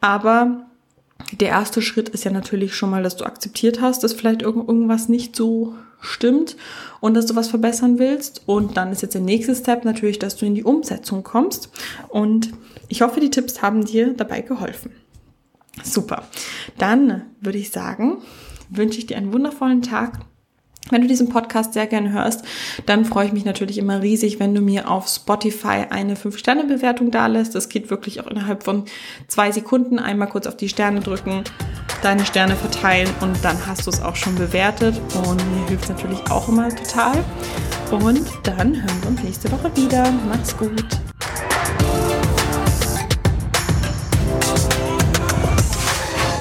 aber 0.00 0.66
der 1.32 1.48
erste 1.48 1.80
Schritt 1.82 2.10
ist 2.10 2.24
ja 2.24 2.30
natürlich 2.30 2.74
schon 2.74 2.90
mal, 2.90 3.02
dass 3.02 3.16
du 3.16 3.24
akzeptiert 3.24 3.80
hast, 3.80 4.04
dass 4.04 4.12
vielleicht 4.12 4.42
irgendwas 4.42 5.08
nicht 5.08 5.34
so 5.34 5.74
stimmt 6.00 6.56
und 7.00 7.14
dass 7.14 7.26
du 7.26 7.36
was 7.36 7.48
verbessern 7.48 7.98
willst. 7.98 8.42
Und 8.46 8.76
dann 8.76 8.92
ist 8.92 9.02
jetzt 9.02 9.14
der 9.14 9.20
nächste 9.22 9.54
Step 9.54 9.84
natürlich, 9.84 10.18
dass 10.18 10.36
du 10.36 10.44
in 10.44 10.54
die 10.54 10.64
Umsetzung 10.64 11.22
kommst. 11.22 11.70
Und 12.08 12.52
ich 12.88 13.02
hoffe, 13.02 13.20
die 13.20 13.30
Tipps 13.30 13.62
haben 13.62 13.84
dir 13.84 14.12
dabei 14.14 14.42
geholfen. 14.42 14.90
Super. 15.82 16.24
Dann 16.76 17.22
würde 17.40 17.58
ich 17.58 17.70
sagen, 17.70 18.18
wünsche 18.68 18.98
ich 18.98 19.06
dir 19.06 19.16
einen 19.16 19.32
wundervollen 19.32 19.80
Tag 19.80 20.18
wenn 20.90 21.02
du 21.02 21.08
diesen 21.08 21.28
Podcast 21.28 21.72
sehr 21.74 21.86
gerne 21.86 22.12
hörst, 22.12 22.44
dann 22.86 23.04
freue 23.04 23.26
ich 23.26 23.32
mich 23.32 23.44
natürlich 23.44 23.78
immer 23.78 24.02
riesig, 24.02 24.40
wenn 24.40 24.54
du 24.54 24.60
mir 24.60 24.90
auf 24.90 25.08
Spotify 25.08 25.86
eine 25.88 26.16
5-Sterne-Bewertung 26.16 27.10
dalässt. 27.10 27.54
Das 27.54 27.68
geht 27.68 27.90
wirklich 27.90 28.20
auch 28.20 28.26
innerhalb 28.26 28.62
von 28.62 28.84
zwei 29.28 29.52
Sekunden. 29.52 29.98
Einmal 29.98 30.28
kurz 30.28 30.46
auf 30.46 30.56
die 30.56 30.68
Sterne 30.68 31.00
drücken, 31.00 31.44
deine 32.02 32.26
Sterne 32.26 32.56
verteilen 32.56 33.08
und 33.20 33.42
dann 33.44 33.56
hast 33.66 33.86
du 33.86 33.90
es 33.90 34.02
auch 34.02 34.16
schon 34.16 34.34
bewertet. 34.34 35.00
Und 35.26 35.36
mir 35.54 35.68
hilft 35.68 35.84
es 35.84 35.90
natürlich 35.90 36.20
auch 36.30 36.48
immer 36.48 36.68
total. 36.68 37.24
Und 37.90 38.22
dann 38.42 38.74
hören 38.74 39.02
wir 39.02 39.08
uns 39.10 39.22
nächste 39.22 39.50
Woche 39.52 39.70
wieder. 39.76 40.12
Mach's 40.28 40.56
gut. 40.56 41.01